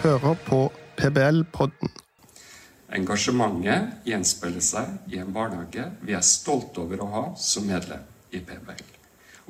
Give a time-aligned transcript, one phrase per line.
[0.00, 0.58] hører på
[0.96, 1.90] PBL-podden.
[2.96, 8.40] Engasjementet gjenspeiler seg i en barnehage vi er stolte over å ha som medlem i
[8.40, 8.80] PBL.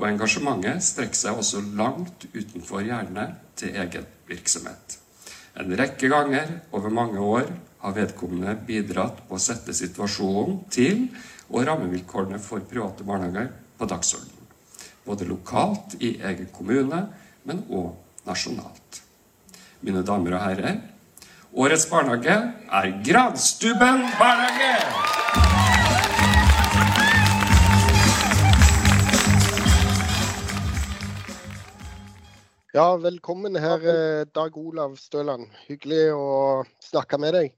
[0.00, 4.96] Og engasjementet strekker seg også langt utenfor hjernen til egen virksomhet.
[5.54, 7.52] En rekke ganger over mange år
[7.84, 11.06] har vedkommende bidratt på å sette situasjonen til
[11.50, 14.50] og rammevilkårene for private barnehager på dagsordenen.
[15.06, 17.04] Både lokalt i egen kommune,
[17.46, 17.94] men òg
[18.26, 19.00] nasjonalt.
[19.80, 20.80] Mine damer og herrer,
[21.56, 22.36] årets barnehage
[22.80, 24.74] er Granstuben barnehage!
[32.72, 35.48] Ja, velkommen her, eh, Dag Olav Støland.
[35.66, 37.54] Hyggelig å snakke med deg.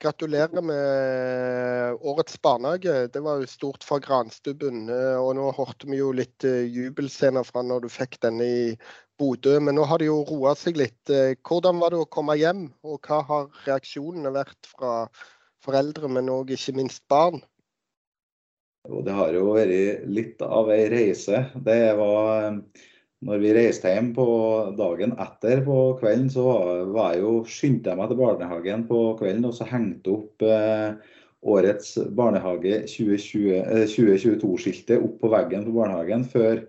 [0.00, 3.08] Gratulerer med årets barnehage.
[3.12, 4.88] Det var jo stort for Granstubben.
[4.88, 8.78] eh, Og nå hørte vi jo litt eh, jubelscener fra når du fikk denne i
[9.20, 9.58] Bodø.
[9.60, 11.00] Men nå har det jo roa seg litt.
[11.12, 14.94] Eh, Hvordan var det å komme hjem, og hva har reaksjonene vært fra
[15.64, 17.42] foreldre, men òg ikke minst barn?
[18.88, 21.44] Det har jo vært litt av ei reise.
[21.68, 22.86] Det var eh,
[23.28, 24.24] når vi reiste hjem på
[24.78, 26.44] dagen etter på kvelden, så
[26.94, 30.94] var- jeg jo skyndte jeg meg til barnehagen på kvelden og så hengte opp eh,
[31.44, 36.64] årets barnehage 2020 eh, 2022-skiltet opp på veggen på barnehagen før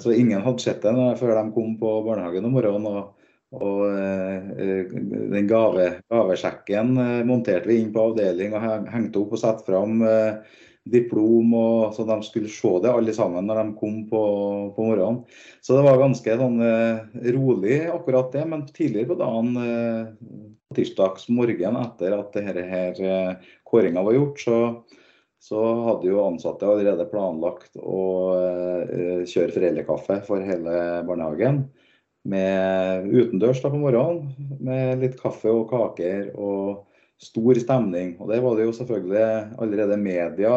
[0.00, 2.86] Så ingen hadde sett det før de kom på barnehagen om morgenen.
[2.90, 3.16] og
[3.54, 4.88] og eh,
[5.30, 10.02] den gave, gavesjekken eh, monterte vi inn på avdeling og hengte opp og satte fram
[10.02, 10.40] eh,
[10.86, 14.22] diplom, og så de skulle se det alle sammen når de kom på,
[14.74, 15.22] på morgenen.
[15.62, 21.30] Så det var ganske sånn eh, rolig akkurat det, men tidligere på dagen, eh, tirsdags
[21.32, 24.60] morgen etter at dette eh, kåringa var gjort, så,
[25.46, 28.02] så hadde jo ansatte allerede planlagt å
[28.34, 31.66] eh, kjøre foreldrekaffe for hele barnehagen.
[32.26, 36.82] Med utendørs da på morgenen, med litt kaffe og kaker og
[37.22, 38.16] stor stemning.
[38.18, 40.52] Og det var det jo selvfølgelig allerede media,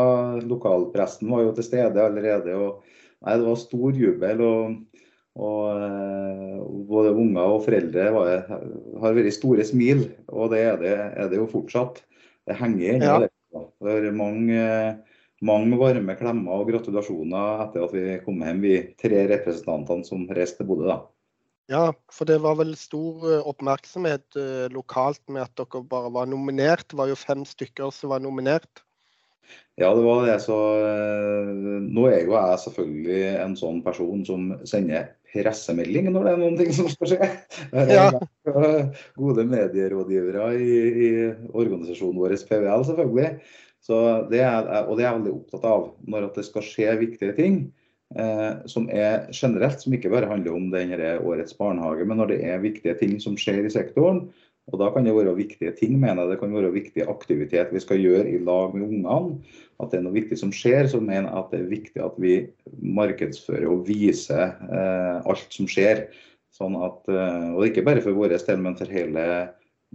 [0.50, 2.58] lokalpressen var jo til stede allerede.
[2.58, 2.82] og
[3.22, 4.42] nei, Det var stor jubel.
[4.42, 5.02] og,
[5.38, 8.48] og eh, Både unger og foreldre var,
[9.06, 12.02] har vært store smil, og det er det, er det jo fortsatt.
[12.50, 13.06] Det henger igjen.
[13.06, 13.28] Ja.
[13.54, 14.66] Er mange,
[15.46, 20.64] mange varme klemmer og gratulasjoner etter at vi kom hjem, vi tre representantene som reiste
[20.64, 20.90] til Bodø.
[20.92, 21.00] da.
[21.70, 26.30] Ja, for det var vel stor eh, oppmerksomhet eh, lokalt med at dere bare var
[26.30, 26.88] nominert.
[26.90, 28.82] Det var jo fem stykker som var nominert.
[29.78, 30.40] Ja, det var det.
[30.42, 31.52] Så eh,
[31.86, 36.60] nå er jo jeg selvfølgelig en sånn person som sender pressemelding når det er noen
[36.60, 37.32] ting som skal skje.
[37.90, 38.06] Ja.
[39.20, 41.10] Gode medierådgivere i, i
[41.54, 43.34] organisasjonen vår PVL, selvfølgelig.
[43.86, 44.00] Så
[44.32, 47.62] det er, og det er jeg veldig opptatt av når det skal skje viktige ting.
[48.18, 52.40] Eh, som er generelt, som ikke bare handler om denne årets barnehage, men når det
[52.50, 54.24] er viktige ting som skjer i sektoren.
[54.70, 56.34] Og da kan det være viktige ting, mener jeg.
[56.34, 59.40] Det kan være viktig aktivitet vi skal gjøre i lag med ungene.
[59.82, 62.18] At det er noe viktig som skjer, så mener jeg at det er viktig at
[62.22, 62.34] vi
[63.00, 66.06] markedsfører og viser eh, alt som skjer.
[66.54, 69.26] Sånn at, eh, og ikke bare for vår del, men for hele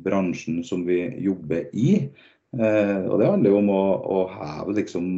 [0.04, 2.08] bransjen som vi jobber i.
[2.54, 3.84] Eh, og det handler jo om å,
[4.16, 5.10] å heve liksom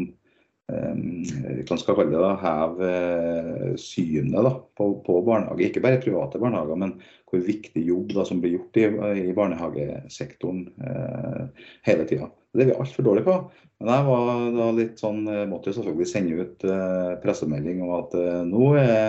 [0.67, 5.69] hva skal kalle det heve eh, synet da, på, på barnehage.
[5.69, 6.97] Ikke bare private barnehager, men
[7.31, 8.89] hvor viktig jobb da, som blir gjort i,
[9.29, 12.31] i barnehagesektoren eh, hele tida.
[12.51, 13.37] Det er vi altfor dårlige på.
[13.79, 17.93] Men jeg var da litt sånn, jeg måtte jo selvfølgelig sende ut eh, pressemelding om
[18.01, 19.05] at eh, nå er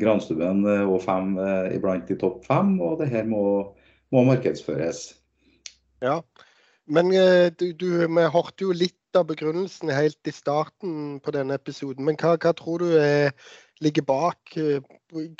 [0.00, 3.44] Granstuen eh, og fem eh, iblant i topp fem, og det her må,
[4.14, 5.08] må markedsføres.
[6.02, 6.20] Ja.
[6.86, 11.56] Men eh, du, du, vi hørte jo litt av begrunnelsen helt i starten på denne
[11.58, 12.04] episoden.
[12.06, 13.32] Men hva, hva tror du er,
[13.82, 14.84] ligger bak eh,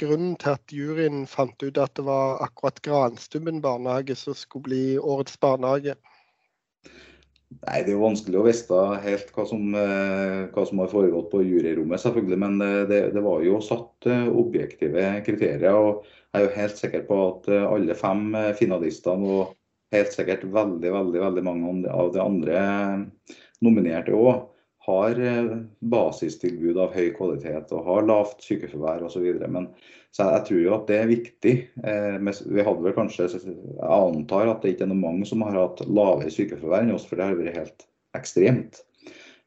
[0.00, 4.84] grunnen til at juryen fant ut at det var akkurat Granstubben barnehage som skulle bli
[4.98, 5.96] årets barnehage?
[7.46, 11.30] Nei, Det er jo vanskelig å vite helt hva som, eh, hva som har foregått
[11.30, 12.38] på juryrommet, selvfølgelig.
[12.42, 15.78] Men eh, det, det var jo satt eh, objektive kriterier.
[15.78, 16.02] og
[16.34, 19.54] Jeg er jo helt sikker på at eh, alle fem eh, finalistene og
[19.96, 22.60] helt sikkert veldig veldig, veldig mange av de andre
[23.64, 24.46] nominerte òg
[24.86, 25.52] har eh,
[25.90, 29.24] basistilbud av høy kvalitet og har lavt sykefravær osv.
[29.50, 29.70] Men
[30.14, 31.54] så jeg tror jo at det er viktig.
[31.82, 35.58] Eh, Vi hadde vel kanskje, Jeg antar at det ikke er noe mange som har
[35.58, 38.82] hatt lavere sykefravær enn oss, for det har vært helt ekstremt.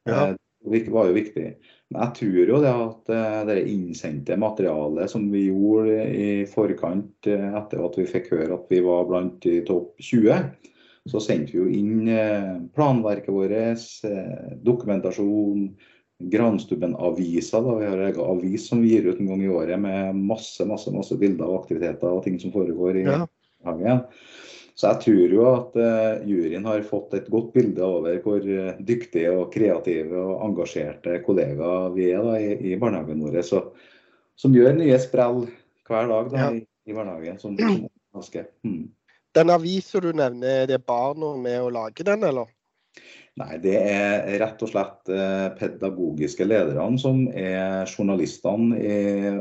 [0.05, 0.27] Ja.
[0.27, 0.35] Eh,
[0.69, 1.55] Det var jo viktig.
[1.89, 7.29] Men jeg tror jo det at eh, det innsendte materialet som vi gjorde i forkant
[7.29, 10.43] eh, etter at vi fikk høre at vi var blant de topp 20,
[11.09, 13.95] så sendte vi jo inn eh, planverket vårt,
[14.65, 15.71] dokumentasjon,
[16.19, 17.61] Granstubben-avisa.
[17.63, 20.65] da Vi har en avis som vi gir ut en gang i året med masse
[20.67, 24.01] masse, masse bilder og aktiviteter og ting som foregår i, Ja.
[24.79, 28.77] Så jeg tror jo at uh, juryen har fått et godt bilde over hvor uh,
[28.87, 33.41] dyktige og kreative og engasjerte kollegaer vi er da, i, i, barnehagen vår.
[33.43, 33.59] Så,
[34.39, 35.41] som gjør nye sprell
[35.89, 36.53] hver dag da, ja.
[36.55, 37.41] i, i, barnehagen.
[37.43, 38.45] som, som ganske.
[38.63, 38.87] Hmm.
[39.35, 42.47] Den avisa du nevner, er det barna med å lage den, eller?
[43.39, 48.79] Nei, det er rett og slett uh, pedagogiske lederne som er journalistene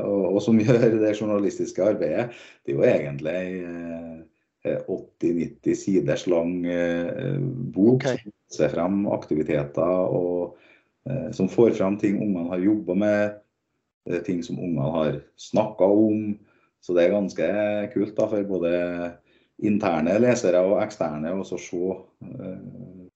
[0.03, 2.27] og, og, som gjør det journalistiske arbeidet.
[2.67, 3.39] Det er jo egentlig
[4.87, 7.37] 80-90 siders lang eh,
[7.73, 8.19] bok okay.
[8.21, 10.57] som viser frem aktiviteter og
[11.09, 13.39] eh, som får frem ting ungene har jobba med,
[14.09, 16.37] eh, ting som ungene har snakka om.
[16.79, 17.47] Så det er ganske
[17.93, 18.73] kult da, for både
[19.67, 21.57] interne lesere og eksterne å se,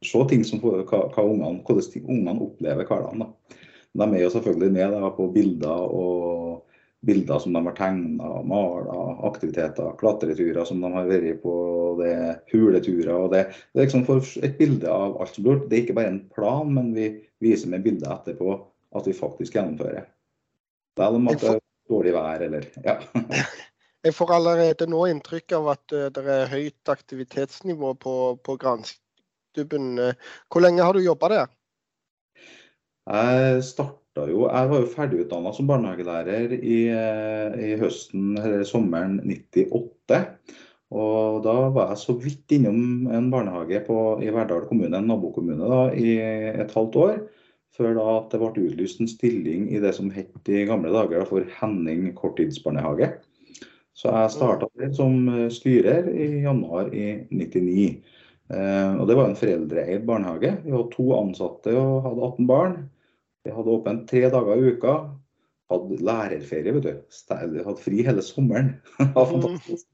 [0.03, 3.23] se ting som, hva, hva ungene, hvordan ungene opplever hverdagen.
[3.93, 6.42] De er jo selvfølgelig med da, på bilder og
[7.05, 11.55] bilder som de har tegna, mala, aktiviteter, klatreturer som de har vært på,
[11.99, 13.13] det er huleturer.
[13.17, 15.67] og Det, det er liksom for et bilde av alt som blir gjort.
[15.69, 17.09] Det er ikke bare en plan, men vi
[17.43, 18.55] viser med bilder etterpå
[18.95, 20.07] at vi faktisk gjennomfører.
[20.99, 21.61] Selv om at det er
[21.91, 22.99] dårlig vær eller ja.
[24.03, 29.93] Jeg får allerede nå inntrykk av at uh, det er høyt aktivitetsnivå på, på Granstubben.
[30.51, 31.53] Hvor lenge har du jobba der?
[33.07, 33.63] Jeg
[34.15, 40.19] jo Jeg var jo ferdigutdanna som barnehagelærer i, eh, i høsten, eller sommeren 98.
[40.93, 45.65] Og da var jeg så vidt innom en barnehage på, i Verdal kommune, en nabokommune,
[45.65, 46.19] da, i
[46.53, 47.15] et halvt år.
[47.73, 51.25] Før da at det ble utlyst en stilling i det som het i gamle dager
[51.25, 53.15] for Henning korttidsbarnehage.
[53.97, 58.03] Så jeg starta som styrer i januar i 99.
[58.53, 60.57] Eh, og Det var en foreldreeid barnehage.
[60.63, 62.77] Vi hadde to ansatte og hadde 18 barn.
[63.43, 64.93] Vi hadde åpent tre dager i uka.
[65.71, 67.49] Hadde lærerferie, vet du.
[67.55, 68.75] Vi hadde fri hele sommeren.
[68.99, 69.13] mm.
[69.15, 69.87] fantastisk.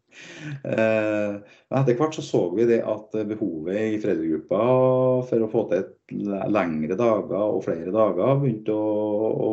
[0.66, 1.36] Eh,
[1.70, 4.62] men etter hvert så så vi det at behovet i foreldregruppa
[5.30, 9.52] for å få til et lengre dager og flere dager begynte å, å,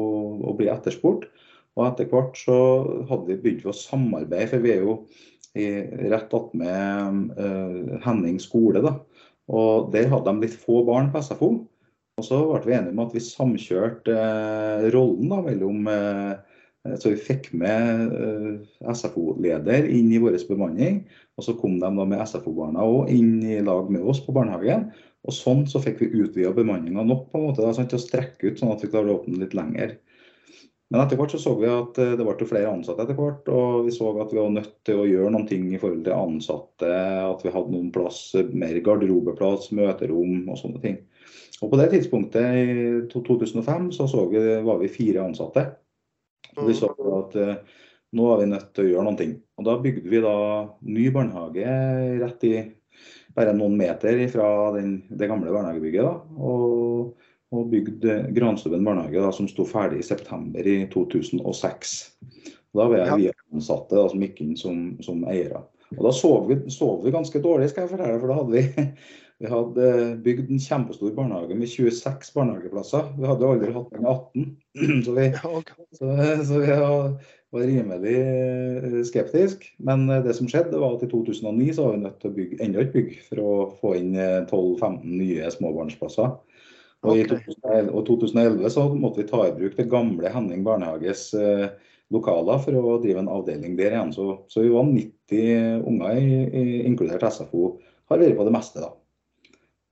[0.51, 1.29] å bli etterspurt.
[1.77, 2.59] Og etter hvert så
[3.11, 4.97] hadde vi begynt å samarbeide, for vi er jo
[5.57, 5.67] i,
[6.13, 8.81] rett attmed uh, Henning skole.
[8.85, 8.97] da.
[9.53, 11.51] Og der hadde de litt få barn på SFO.
[12.17, 17.11] Og så ble vi enige om at vi samkjørte eh, rollen da, mellom eh, Så
[17.13, 21.03] vi fikk med eh, SFO-leder inn i vår bemanning.
[21.37, 24.89] Og så kom de da med SFO-barna òg inn i lag med oss på barnehagen.
[25.29, 28.07] Og sånn så fikk vi utvida bemanninga nok på en måte da, sånn, til å
[28.07, 29.93] strekke ut, sånn at vi klarte å åpne litt lenger.
[30.89, 33.93] Men etter hvert så, så vi at det ble flere ansatte etter hvert, og vi
[33.93, 36.93] så at vi var nødt til å gjøre noen ting i forhold til ansatte.
[37.27, 38.23] At vi hadde noen plass,
[38.55, 41.03] mer garderobeplass, møterom og sånne ting.
[41.63, 42.69] Og På det tidspunktet, i
[43.13, 45.67] 2005, så, så vi, var vi fire ansatte.
[46.57, 47.83] Og vi så at uh,
[48.17, 49.29] nå var vi nødt til å gjøre noe.
[49.57, 50.37] Og Da bygde vi da
[50.87, 51.79] ny barnehage
[52.23, 52.57] rett i
[53.37, 56.07] bare noen meter fra den, det gamle barnehagebygget.
[56.07, 61.97] da, og, og bygde Granstubben barnehage, da, som sto ferdig i september i 2006.
[62.73, 65.63] Og Da var jeg vi ansatte da, som gikk inn som, som eiere.
[65.97, 68.87] Og Da sov vi, sov vi ganske dårlig, skal jeg fortelle, for da hadde vi
[69.39, 69.89] vi hadde
[70.25, 73.11] bygd en kjempestor barnehage med 26 barnehageplasser.
[73.19, 74.47] Vi hadde aldri hatt den enn 18.
[75.05, 75.27] Så vi,
[75.99, 76.09] så,
[76.49, 76.79] så vi
[77.53, 79.11] var rimelig skeptisk.
[79.11, 79.71] skeptiske.
[79.89, 82.37] Men eh, det som skjedde, var at i 2009 så var vi nødt til å
[82.39, 83.53] bygge enda et bygg for å
[83.83, 86.37] få inn 12-15 eh, nye småbarnsplasser.
[87.07, 91.29] Og i 2011 så måtte vi ta i bruk det gamle Henning barnehages
[92.11, 94.15] lokaler for å drive en avdeling der igjen.
[94.17, 96.17] Så, så vi var 90 unger,
[96.89, 97.77] inkludert SFO,
[98.11, 98.83] har vært på det meste.
[98.83, 98.95] da.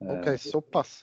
[0.00, 1.02] OK, såpass.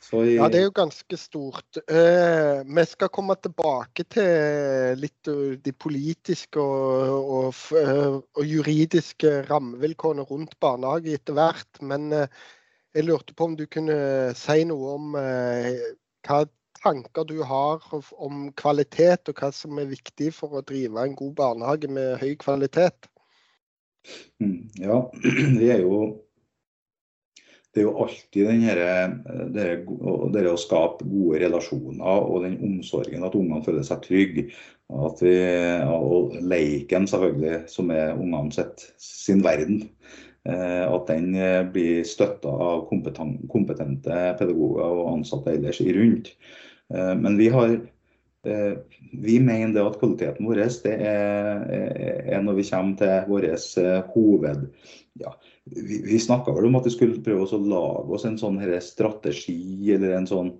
[0.00, 1.80] Så i, Ja, det er jo ganske stort.
[1.90, 5.30] Eh, vi skal komme tilbake til litt
[5.64, 11.82] de politiske og, og, eh, og juridiske rammevilkårene rundt barnehage etter hvert.
[11.82, 13.98] Men jeg lurte på om du kunne
[14.38, 16.44] si noe om hva
[16.82, 21.34] tanker du har om kvalitet, og hva som er viktig for å drive en god
[21.38, 23.08] barnehage med høy kvalitet?
[24.40, 25.00] Mm, ja,
[25.60, 26.02] vi er jo
[27.74, 28.78] det er jo alltid den her,
[29.52, 34.48] det, å skape gode relasjoner og den omsorgen at ungene føler seg trygge.
[35.20, 35.34] Vi,
[35.84, 39.82] og leiken, selvfølgelig, som er ungene sitt, sin verden.
[40.48, 46.32] Eh, at den eh, blir støtta av kompetente pedagoger og ansatte ellers i rundt.
[46.94, 47.78] Eh, men vi har
[49.18, 53.46] vi mener at kvaliteten vår er, er når vi kommer til vår
[54.14, 54.62] hoved,
[55.20, 55.32] ja,
[55.70, 59.94] vi, vi snakka vel om at vi skulle prøve å lage oss en sånn strategi
[59.94, 60.52] eller en sånn,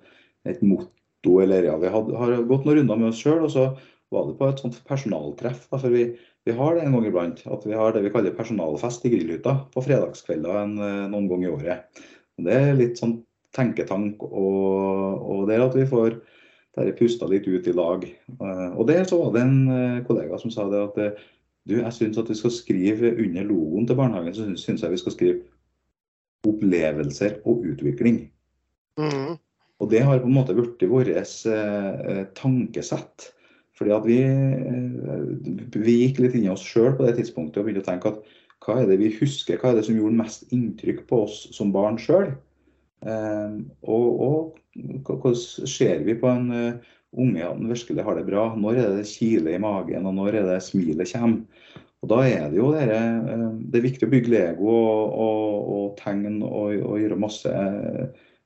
[0.49, 1.39] et motto.
[1.43, 3.69] eller ja, Vi hadde, har gått noen runder med oss sjøl, og så
[4.15, 5.67] var det på et sånt personaltreff.
[5.69, 6.07] Da, for vi,
[6.47, 7.43] vi har det en gang iblant.
[7.51, 12.05] At vi har det vi kaller personalfest i grillhytta på fredagskvelder noen ganger i året.
[12.39, 13.19] Det er litt sånn
[13.57, 16.21] tenketank, og, og det er at vi får
[16.79, 18.05] der pusta litt ut i lag.
[18.39, 21.19] Og der så var det en kollega som sa det at
[21.69, 25.01] du, jeg syns at vi skal skrive under logoen til barnehagen så synes jeg vi
[25.03, 25.41] skal skrive
[26.49, 28.23] opplevelser og utvikling.
[28.99, 29.37] Mm.
[29.79, 33.29] Og det har på en måte blitt vårt eh, tankesett.
[33.79, 37.69] Fordi at vi, eh, vi gikk litt inn i oss sjøl på det tidspunktet og
[37.69, 40.49] begynte å tenke at hva er det vi husker, hva er det som gjorde mest
[40.55, 42.33] inntrykk på oss som barn sjøl?
[43.07, 45.39] Eh, og, og hvordan
[45.71, 46.51] ser vi på en
[47.17, 48.45] uh, unge virkelig har det bra?
[48.57, 51.45] Når er det kiler i magen, og når er det smilet kommer?
[51.99, 55.71] Og Da er det jo dere, eh, det er viktig å bygge Lego og, og,
[55.75, 57.55] og tegne og, og, gjøre masse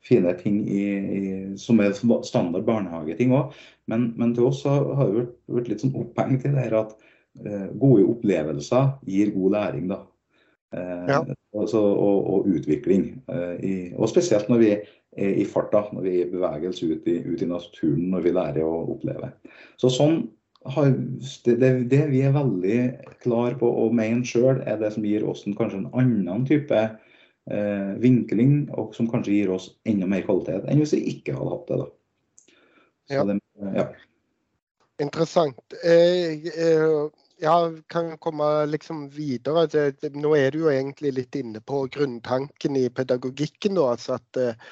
[0.03, 0.85] fine ting i,
[1.19, 1.23] i,
[1.61, 3.53] som er standard barnehageting òg.
[3.93, 6.97] Men, men, til oss har det vært, vært litt sånn opphengt i det her at
[7.45, 9.93] eh, gode opplevelser gir god læring.
[9.93, 10.01] da.
[10.73, 11.21] Eh, ja.
[11.59, 13.23] altså, og, og, utvikling.
[13.29, 14.73] Eh, i, og spesielt når vi
[15.17, 18.79] i farta, når vi beveger oss ut i, ut i naturen, når vi lærer å
[18.95, 19.29] oppleve.
[19.81, 20.23] Så sånn
[20.73, 20.93] har,
[21.45, 22.79] det, det, det, vi er veldig
[23.25, 26.79] klar på å mene sjøl, er det som gir oss en, kanskje en annen type
[26.79, 31.57] eh, vinkling, og som kanskje gir oss enda mer kvalitet enn hvis vi ikke hadde
[31.57, 31.81] hatt det.
[31.83, 31.91] da.
[33.13, 33.27] Ja.
[33.29, 33.39] Det,
[33.77, 33.89] ja.
[35.03, 35.77] Interessant.
[35.85, 37.03] Eh, eh,
[37.43, 39.67] ja, kan komme liksom videre.
[39.67, 43.75] Det, nå er du jo egentlig litt inne på grunntanken i pedagogikken.
[43.81, 44.71] Da, altså at eh,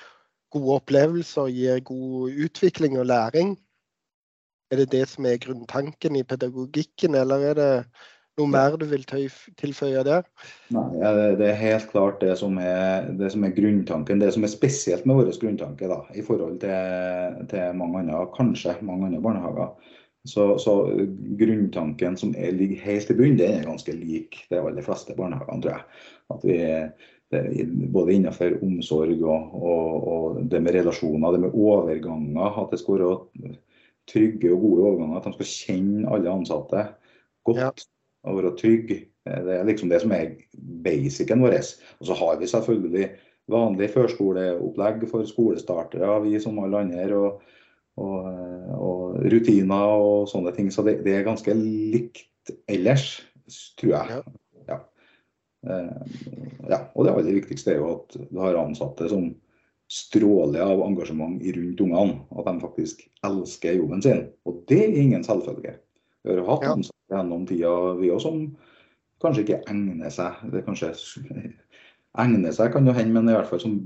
[0.50, 3.56] gode opplevelser gir god utvikling og læring.
[4.70, 7.70] Er det det som er grunntanken i pedagogikken, eller er det
[8.38, 9.04] noe mer du vil
[9.58, 10.26] tilføye der?
[10.74, 10.86] Nei,
[11.38, 14.22] Det er helt klart det som er, det som er grunntanken.
[14.22, 18.78] Det som er spesielt med vår grunntanke da, i forhold til, til mange andre, kanskje
[18.86, 19.74] mange andre barnehager.
[20.28, 20.74] Så, så
[21.40, 25.62] grunntanken som er, ligger helt i bunnen, den er ganske lik de aller fleste barnehagene,
[25.64, 26.02] tror jeg.
[26.30, 26.58] At vi,
[27.30, 32.58] både innenfor omsorg og, og, og, det med relasjoner, det med overganger.
[32.64, 33.54] At det skal være
[34.10, 35.20] trygge og gode overganger.
[35.20, 36.84] At de skal kjenne alle ansatte
[37.46, 37.70] godt ja.
[38.28, 39.00] og være trygge.
[39.30, 40.34] Det er liksom det som er
[40.84, 41.58] basicen vår.
[42.00, 43.08] Og så har vi selvfølgelig
[43.50, 47.08] vanlig førskoleopplegg for skolestartere, vi som alle andre.
[47.16, 47.56] og,
[48.00, 48.26] og,
[48.80, 50.70] og rutiner og sånne ting.
[50.72, 53.20] Så det, det, er ganske likt ellers,
[53.80, 54.20] tror jeg.
[54.20, 54.39] Ja.
[55.66, 55.92] Uh,
[56.70, 56.84] ja.
[56.94, 59.30] Og det aller viktigste er jo at du har ansatte som
[59.90, 62.18] stråler av engasjement rundt ungene.
[62.38, 64.26] At de faktisk elsker jobben sin.
[64.46, 65.76] Og det er ingen selvfølge.
[66.24, 66.74] Vi har hatt ja.
[66.76, 68.42] ansatte gjennom tida, vi òg, som
[69.20, 70.38] kanskje ikke egner seg.
[70.52, 70.92] Det kanskje
[72.22, 73.78] egner seg, kan jo hende, men i hvert fall som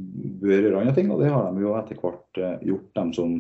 [0.43, 1.13] bør gjøre andre ting.
[1.15, 3.39] Og det har de jo etter hvert eh, gjort, dem som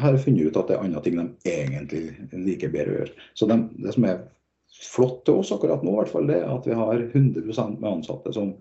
[0.00, 3.24] har funnet ut at det er andre ting de egentlig liker bedre å gjøre.
[3.36, 4.20] Så de, det som er
[4.70, 8.32] flott til oss akkurat nå, i hvert fall, det at vi har 100 med ansatte
[8.34, 8.54] som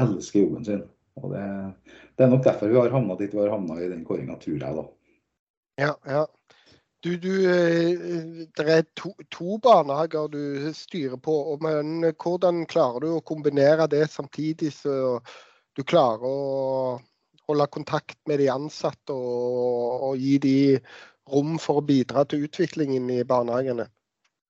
[0.00, 0.84] elsker jobben sin.
[1.18, 1.44] Og det,
[2.14, 4.60] det, er nok derfor vi har havna dit vi har havna i den kåringa, tror
[4.60, 4.76] jeg.
[4.78, 4.84] da.
[5.78, 6.26] Ja, ja.
[7.02, 13.12] Du, du, eh, det er to, to, barnehager du styrer på, men hvordan klarer du
[13.14, 15.20] å kombinere det samtidig så
[15.78, 16.98] du klarer å
[17.46, 20.56] holde kontakt med de ansatte og, og gi de
[21.30, 23.86] rom for å bidra til utviklingen i barnehagene?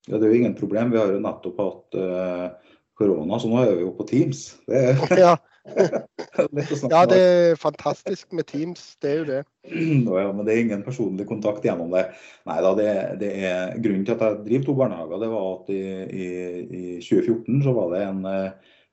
[0.09, 0.91] Ja, Det er jo ingen problem.
[0.91, 4.47] Vi har jo nettopp hatt uh, korona, så nå er vi jo på Teams.
[4.67, 5.35] Det er, ja.
[6.89, 9.41] ja, det er fantastisk med Teams, det er jo det.
[9.69, 12.07] Ja, men det er ingen personlig kontakt gjennom det.
[12.49, 12.89] Nei da, det,
[13.21, 15.21] det, er grunnen til at jeg driver to barnehager.
[15.21, 16.27] Det var at i, i,
[16.65, 18.23] i 2014 så var det en,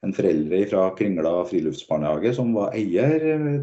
[0.05, 3.17] en foreldre fra Kringla friluftsbarnehage som var eier.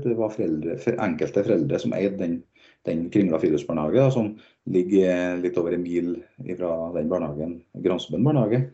[0.03, 2.39] Det var foreldre, enkelte foreldre som eide den,
[2.87, 4.33] den Kringla friluftsbarnehage, som
[4.71, 6.11] ligger litt over en mil
[6.57, 8.65] fra den barnehagen, Gransbøen barnehage.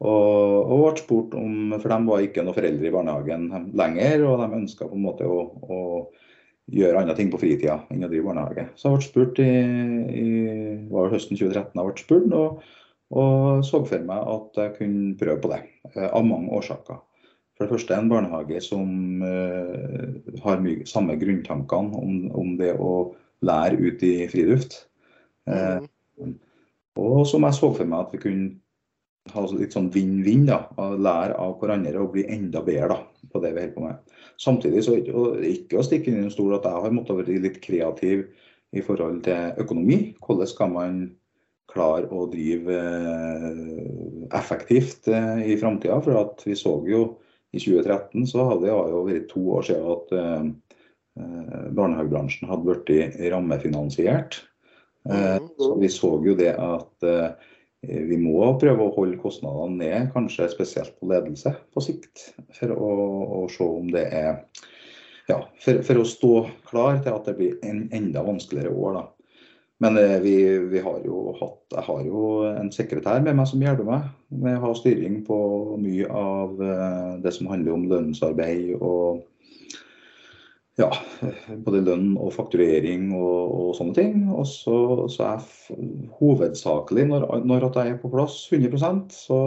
[0.00, 4.40] Og, og ble spurt om, for de var ikke noen foreldre i barnehagen lenger, og
[4.40, 5.80] de ønska å, å,
[6.70, 8.68] gjøre andre ting på fritida enn å drive barnehage.
[8.78, 9.50] Så jeg ble spurt i,
[10.22, 10.28] i
[10.92, 12.64] var høsten 2013 jeg ble spurt, og,
[13.20, 15.64] og så for meg at jeg kunne prøve på det,
[15.96, 17.02] eh, av mange årsaker.
[17.60, 20.14] For det første en barnehage som uh,
[20.46, 23.10] har mye, samme grunntankene om, om, det å
[23.46, 24.82] lære ut i friluft.
[25.48, 25.80] Eh,
[27.00, 30.46] og som jeg så for meg at vi kunne ha litt sånn vinn-vinn.
[30.48, 32.98] da, Lære av hverandre og bli enda bedre da,
[33.32, 34.18] på det vi holder på med.
[34.40, 37.40] Samtidig så og ikke å stikke inn i en stol at jeg har måttet være
[37.44, 38.26] litt kreativ
[38.76, 40.00] i forhold til økonomi.
[40.24, 41.00] Hvordan skal man
[41.70, 46.00] klare å drive eh, effektivt eh, i framtida?
[46.04, 47.04] For at vi så jo
[47.50, 50.76] i 2013 så hadde det jo vært to år siden at eh,
[51.76, 54.40] barnehagebransjen hadde blitt rammefinansiert.
[55.08, 55.46] Mm.
[55.56, 57.06] Så vi så jo det at
[57.80, 62.26] vi må prøve å holde kostnadene ned, kanskje spesielt på ledelse på sikt,
[62.58, 62.90] for å,
[63.40, 64.42] å se om det er
[65.30, 66.34] ja, for, for, å stå
[66.68, 68.98] klar til at det blir en enda vanskeligere år.
[68.98, 69.06] da.
[69.80, 70.36] Men eh, vi,
[70.72, 74.08] vi, har jo hatt Jeg har jo en sekretær med meg som hjelper meg
[74.42, 75.38] med å ha styring på
[75.80, 79.22] mye av eh, det som handler om lønnsarbeid og
[80.80, 80.88] ja,
[81.64, 84.16] både lønn og fakturering og, og sånne ting.
[84.32, 84.78] Og så,
[85.12, 85.44] så er
[86.18, 89.40] hovedsakelig, når, når jeg er på plass 100% så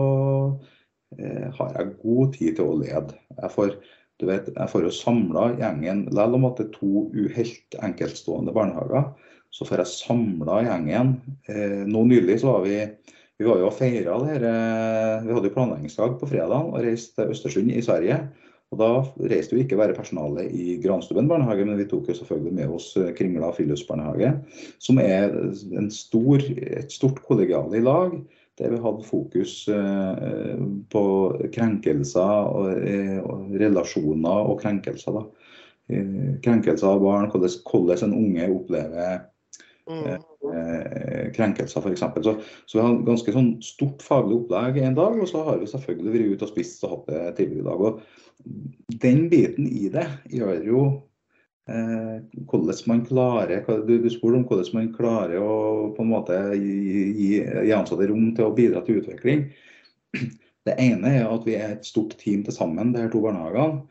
[1.18, 3.18] eh, har jeg god tid til å lede.
[3.40, 3.76] Jeg får,
[4.22, 8.56] du vet, jeg får jo samla gjengen, selv om at det er to uhelt enkeltstående
[8.56, 9.12] barnehager,
[9.54, 11.18] så får jeg samla gjengen.
[11.50, 12.80] Eh, nå nylig så var vi
[13.42, 16.78] vi var jo og feira det her, eh, Vi hadde jo planleggingsdag på fredag og
[16.86, 18.20] reiste til Østersund i Sverige.
[18.74, 18.90] Og Da
[19.30, 22.88] reiste jo ikke bare personalet i Granstubben barnehage, men vi tok jo selvfølgelig med oss
[22.98, 24.32] eh, Kringla friluftsbarnehage,
[24.82, 25.36] som er
[25.94, 28.16] stor, et stort kollegiale i lag.
[28.62, 30.64] Der vi hadde fokus eh,
[30.94, 31.04] på
[31.54, 33.22] krenkelser og, eh,
[33.62, 35.20] relasjoner og krenkelser.
[35.20, 35.24] Da.
[36.46, 39.26] Krenkelser av barn, hvordan en unge opplever
[39.90, 40.22] Mm.
[41.36, 42.04] krenkelser f.eks.
[42.24, 42.34] Så,
[42.66, 46.14] så vi har ganske sånn stort faglig opplegg en dag, og så har vi selvfølgelig
[46.14, 47.84] vært ute og spist og hatt det tidligere i dag.
[47.88, 50.84] Og den biten i det gjør jo
[51.68, 52.22] eh,
[52.52, 55.58] hvordan man klarer du, du spurte om hvordan man klarer å
[55.98, 56.74] på en måte gi,
[57.18, 59.48] gi, gi ansatte rom til å bidra til utvikling.
[60.64, 63.84] Det ene er at vi er et stort team til sammen, de her to barnehagene.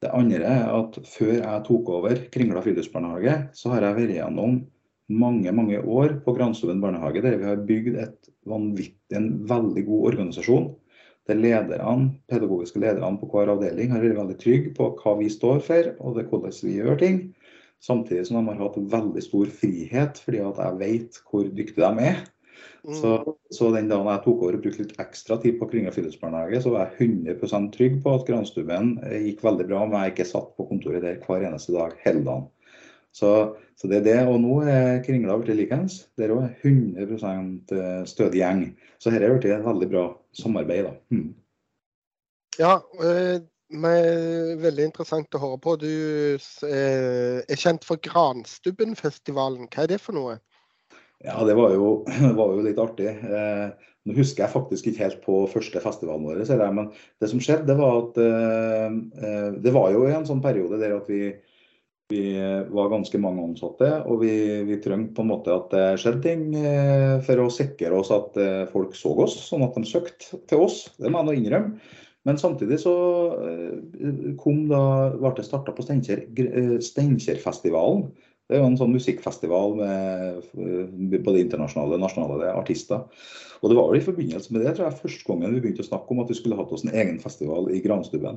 [0.00, 4.60] Det andre er at før jeg tok over Kringla friluftsbarnehage, så har jeg vært gjennom
[5.10, 10.70] mange mange år på Granstuen barnehage, der vi har bygd en veldig god organisasjon
[11.30, 15.62] der lederne, pedagogiske lederne på hver avdeling har vært veldig trygge på hva vi står
[15.66, 17.22] for og det hvordan vi gjør ting.
[17.80, 22.10] Samtidig som de har hatt veldig stor frihet, fordi at jeg vet hvor dyktige de
[22.10, 22.20] er.
[22.84, 22.94] Mm.
[22.96, 23.12] Så,
[23.52, 26.74] så, den dagen jeg tok over og brukte litt ekstra tid på Kringa friluftsbarnehage, så
[26.74, 30.68] var jeg 100% trygg på at Granstubben gikk veldig bra om jeg ikke satt på
[30.68, 32.48] kontoret der hver eneste dag hele dagen.
[33.16, 33.30] Så,
[33.74, 34.18] så, det er det.
[34.30, 36.04] Og nå er Kringla blitt likeens.
[36.16, 37.06] Det er òg 100
[37.76, 38.66] eh, stødig gjeng.
[39.02, 40.04] Så dette har blitt et veldig bra
[40.36, 40.90] samarbeid.
[40.90, 40.94] da.
[41.14, 41.30] Mm.
[42.60, 42.74] Ja,
[43.70, 45.76] med, veldig interessant å høre på.
[45.80, 45.90] Du
[46.68, 49.70] eh, er kjent for Granstubbenfestivalen.
[49.70, 50.38] Hva er det for noe?
[51.24, 52.00] Ja, det var jo,
[52.40, 53.12] var jo litt artig.
[53.12, 56.88] Eh, nå husker jeg faktisk ikke helt på første festivalen vår, men
[57.20, 60.96] det som skjedde, det var at eh, eh, det var jo en sånn periode der
[60.96, 61.34] at vi
[62.10, 62.22] vi
[62.74, 64.32] var ganske mange ansatte, og vi,
[64.68, 68.30] vi trengte på en måte at det skjedde ting eh, for å sikre oss at
[68.40, 70.76] eh, folk så oss, sånn at de søkte til oss.
[70.98, 71.70] Det må jeg nå innrømme.
[72.28, 72.94] Men samtidig så
[73.46, 73.74] eh,
[74.40, 74.82] kom da,
[75.16, 78.00] ble det starta på Steinkjerfestivalen.
[78.50, 79.98] Det er jo en sånn musikkfestival med
[81.22, 83.00] både internasjonale og nasjonale artister.
[83.60, 85.90] Og det var vel i forbindelse med det tror jeg, første gangen vi begynte å
[85.90, 88.36] snakke om at vi skulle hatt oss en egen festival i Granstubben.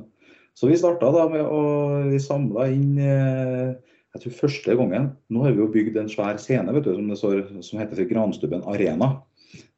[0.54, 1.62] Så vi starta da med å
[2.06, 3.74] vi samla inn eh,
[4.14, 7.08] jeg tror første gangen Nå har vi jo bygd en svær scene vet du, som,
[7.10, 9.16] det står, som heter for Granstubben Arena.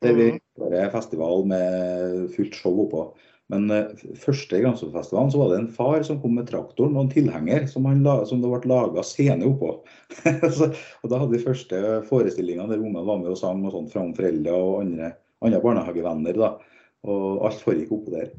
[0.05, 0.93] Der vi har mhm.
[0.93, 3.09] festival med fullt show oppå.
[3.53, 7.13] Men uh, første Granstubbenfestivalen så var det en far som kom med traktoren og en
[7.13, 9.71] tilhenger som, la, som det ble laga scene oppå.
[10.59, 13.95] så, og Da hadde vi første forestillinga der ungene var med og sang og sånt
[13.95, 15.13] framom foreldre og andre,
[15.47, 16.43] andre barnehagevenner.
[16.43, 16.53] da,
[17.07, 18.35] Og alt foregikk oppå der.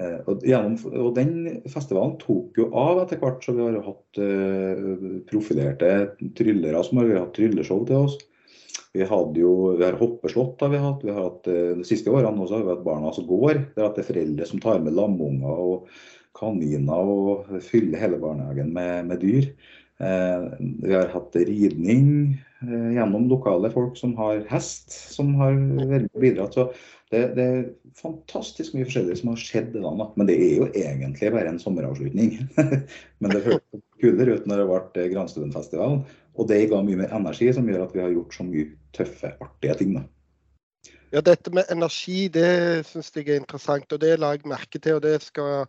[0.00, 1.32] Eh, og, gjennom, og, Den
[1.68, 5.90] festivalen tok jo av etter hvert, så vi har hatt uh, profilerte
[6.38, 8.16] tryllere som har hatt trylleshow til oss.
[8.92, 11.04] Vi hadde jo, vi har hoppeslott har vi hatt.
[11.04, 13.60] vi har hatt uh, De siste årene også har vi hatt Barna som går.
[13.74, 15.92] Det er at det er foreldre som tar med lamunger og
[16.36, 19.50] kaniner og fyller hele barnehagen med, med dyr.
[20.02, 20.50] Uh,
[20.82, 22.08] vi har hatt ridning
[22.62, 25.56] gjennom lokale folk som har hest, som har
[26.20, 26.54] bidratt.
[26.54, 26.68] Så
[27.12, 27.64] det, det, er
[27.98, 30.02] fantastisk mye forskjellig som har skjedd i dag.
[30.16, 32.38] Men det er jo egentlig bare en sommeravslutning.
[33.20, 36.04] men det hørtes kulere ut når det ble Granstubenfestivalen.
[36.40, 39.34] Og det ga mye mer energi, som gjør at vi har gjort så mye tøffe,
[39.44, 39.96] artige ting.
[39.98, 40.06] Da.
[41.12, 44.96] Ja, Dette med energi det syns jeg er interessant, og det la jeg merke til.
[44.96, 45.66] og det skal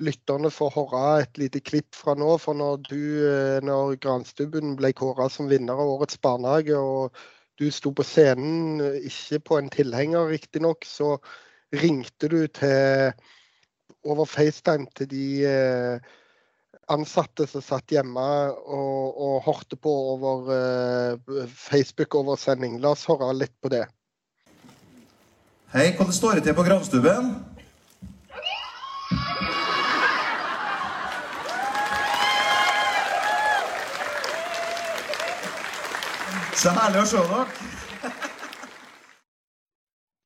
[0.00, 2.36] lytterne får høre et lite klipp fra nå.
[2.40, 7.12] For når, du, eh, når Granstubben ble kåra som vinner av Årets barnehage, og
[7.60, 11.16] du sto på scenen, ikke på en tilhenger riktignok, så
[11.72, 13.12] ringte du til
[14.02, 16.12] over FaceTime til de eh,
[16.90, 20.50] ansatte som satt hjemme og, og hørte på over
[21.46, 22.80] Facebook-oversending.
[22.82, 23.86] La oss høre litt på det.
[25.72, 27.30] Hei, hvordan står det til på Granstubben?
[36.62, 38.10] Så herlig å se dere.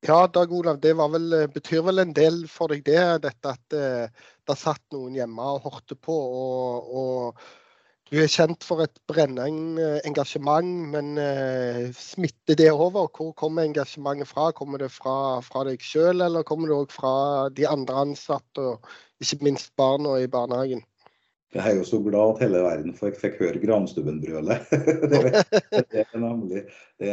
[0.05, 4.27] Ja, Dag Olav, det vel, betyr vel en del for deg det, dette at eh,
[4.45, 6.13] det satt noen hjemme og hørte på.
[6.13, 13.09] og, og du er kjent for et brennende engasjement, men eh, smitter det over?
[13.09, 14.51] Hvor kommer engasjementet fra?
[14.53, 17.15] Kommer det fra, fra deg sjøl, eller kommer det òg fra
[17.57, 20.85] de andre ansatte, og ikke minst barna i barnehagen?
[21.55, 24.65] Jeg er jo så glad at hele verden fikk, fikk høre Granstubben-brølet.
[25.11, 25.19] det,
[25.71, 26.63] det, det,
[26.99, 27.11] det,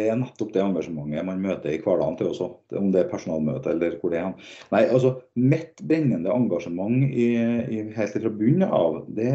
[0.00, 2.48] er nettopp det engasjementet man møter i hverdagen til også.
[2.80, 4.54] Om det er personalmøte eller hvor det er.
[4.72, 9.34] Nei, altså Mitt brennende engasjement i, i, helt fra bunnen av, det,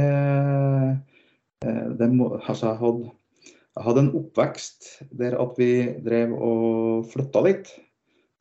[1.68, 3.12] eh, det må, altså jeg hadde,
[3.78, 5.70] jeg hadde en oppvekst der at vi
[6.08, 7.70] drev og flytta litt.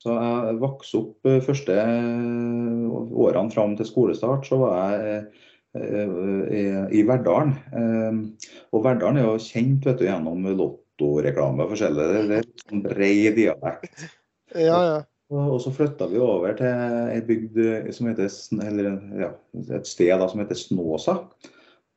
[0.01, 5.45] Så jeg vokste opp eh, første årene fram til skolestart, så var jeg Eh,
[5.77, 7.53] i Verdalen.
[7.77, 12.09] Eh, og Verdalen er jo kjent vet du, gjennom lottoreklame og forskjellig.
[12.31, 14.09] Det er en bred dialekt.
[14.57, 14.99] Ja, ja.
[15.29, 16.73] Og så flytta vi over til
[17.13, 18.31] ei bygd som heter,
[18.65, 19.29] eller, ja,
[19.77, 21.19] et sted da, som heter Snåsa.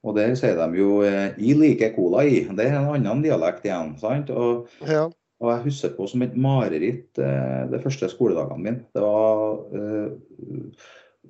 [0.03, 2.49] Og der sier de jo eh, 'i like cola i'.
[2.57, 3.95] Det er en annen dialekt igjen.
[4.01, 4.29] sant?
[4.29, 5.05] Og, ja.
[5.39, 8.83] og jeg husker på som et mareritt de første skoledagene mine.
[8.91, 9.61] Det var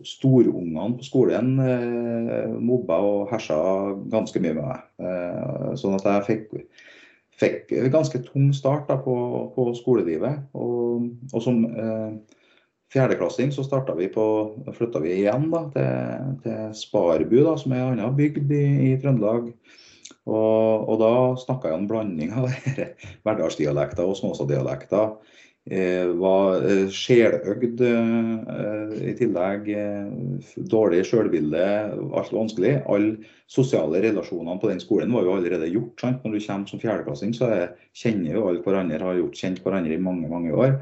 [0.07, 3.57] storungene på skolen eh, mobba og hersa
[4.11, 4.83] ganske mye med meg.
[5.01, 6.83] Eh, sånn at jeg fikk,
[7.41, 9.15] fikk ganske tung start da, på,
[9.55, 10.43] på, skolelivet.
[10.57, 12.37] Og, og som eh,
[12.91, 13.65] fjerdeklassing så
[13.97, 14.25] vi på,
[14.75, 18.97] flytta vi igjen da, til, til Sparbu, da, som er en annen bygd i, i
[19.01, 19.53] Trøndelag.
[20.29, 22.49] Og, og, da snakka jeg om blanding av
[23.25, 25.15] hverdagsdialekter og Snåsa-dialekter.
[25.71, 29.69] Eh, var eh, sjeløgd eh, i tillegg.
[30.67, 31.67] Dårlig sjølbilde,
[32.19, 32.73] alt vanskelig.
[32.91, 35.95] Alle sosiale relasjonene på den skolen var jo allerede gjort.
[36.03, 36.25] Sant?
[36.25, 37.47] Når du kommer som fjerdeklassing, så
[37.95, 40.81] kjenner jo alle hverandre, har gjort kjent hverandre i mange mange år.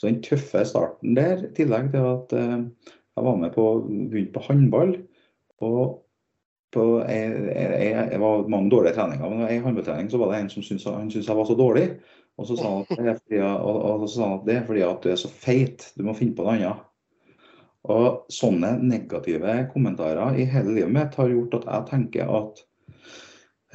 [0.00, 4.46] Så den tøffe starten der, i tillegg til at jeg var med på begynte på
[4.46, 4.94] håndball.
[5.60, 5.98] og
[6.70, 10.50] på, jeg, jeg, jeg, var mange dårlige treninger, men i håndballtrening så var det en
[10.52, 11.86] som syntes, han syntes jeg var så dårlig.
[12.40, 15.02] Og så sa han at det fordi, og, sa han at det er fordi at
[15.04, 16.86] du er så feit, du må finne på noe annet.
[17.90, 22.60] Og sånne negative kommentarer i hele livet mitt har gjort at jeg tenker at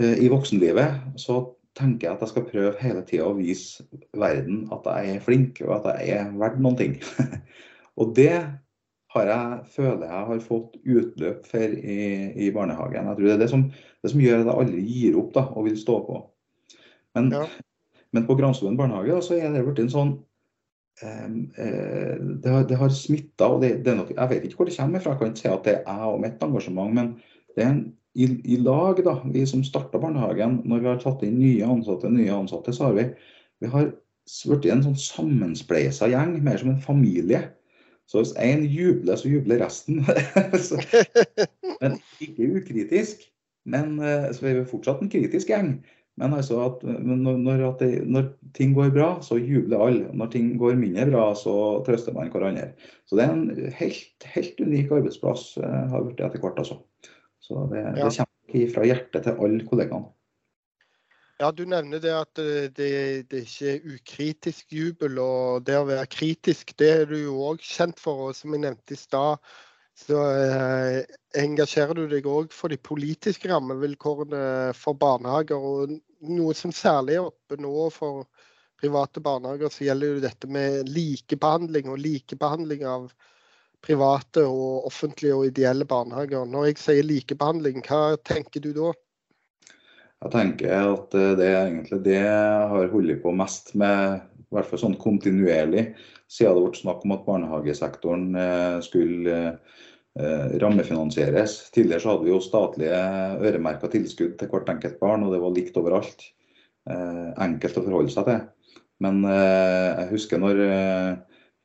[0.02, 1.40] uh, i voksenlivet så
[1.76, 5.60] tenker jeg at jeg skal prøve hele tida å vise verden at jeg er flink,
[5.66, 6.94] og at jeg er verdt noen ting.
[8.00, 8.36] og det
[9.16, 12.00] har jeg, føler jeg har fått utløp for i,
[12.46, 13.10] i barnehagen.
[13.10, 13.68] Jeg tror Det er det som,
[14.04, 16.22] det som gjør at jeg aldri gir opp da, og vil stå på.
[17.16, 17.46] Men ja.
[18.16, 20.16] Men på Granstuen barnehage så er det blitt en sånn
[21.04, 23.50] eh, det har, det har smitta.
[23.50, 25.52] og det, det nok, Jeg vet ikke hvor det kommer fra, jeg kan ikke si
[25.52, 26.96] at det er jeg og mitt engasjement.
[26.96, 27.14] Men
[27.56, 27.84] det er en,
[28.16, 32.12] i, i, lag, da, vi som starta barnehagen, når vi har tatt inn nye ansatte,
[32.12, 33.10] nye ansatte, så har vi,
[33.60, 33.92] vi har
[34.48, 37.44] blitt en sånn sammenspleisa gjeng, mer som en familie.
[38.08, 40.06] Så hvis én jubler, så jubler resten.
[41.82, 43.26] men ikke ukritisk.
[43.66, 45.80] Men eh, så er vi fortsatt en kritisk gjeng.
[46.16, 50.12] Men altså at når, når, at det, når, ting går bra, så jubler alle.
[50.16, 51.56] Når ting går mindre bra, så
[51.88, 52.70] trøster man hverandre.
[53.08, 56.62] Så det er en helt, helt unik arbeidsplass eh, har blitt etter hvert.
[56.64, 56.80] Altså.
[57.44, 58.08] Så det, ja.
[58.08, 60.16] det kommer fra hjertet til alle kollegaene.
[61.44, 65.20] Ja, Du nevner det at det, det ikke er ukritisk jubel.
[65.20, 68.30] og Det å være kritisk det er du jo òg kjent for.
[68.30, 69.44] og Som jeg nevnte i stad,
[69.96, 70.98] så eh,
[71.40, 75.56] engasjerer du deg òg for de politiske rammevilkårene for barnehager.
[75.56, 78.26] og Noe som særlig er oppe nå for
[78.82, 83.08] private barnehager, så gjelder jo dette med likebehandling og likebehandling av
[83.86, 86.44] private og offentlige og ideelle barnehager.
[86.50, 88.92] Når jeg sier likebehandling, hva tenker du da?
[90.26, 94.70] Jeg tenker at det er egentlig det jeg har holdt på mest med, i hvert
[94.70, 95.90] fall sånn kontinuerlig,
[96.32, 99.42] siden det ble snakk om at barnehagesektoren eh, skulle
[100.20, 101.72] Eh, rammefinansieres.
[101.76, 103.00] Tidligere så hadde vi jo statlige
[103.44, 106.22] øremerka tilskudd til hvert enkelt barn, og det var likt overalt.
[106.88, 108.46] Eh, enkelt å forholde seg til.
[109.04, 110.60] Men jeg husker når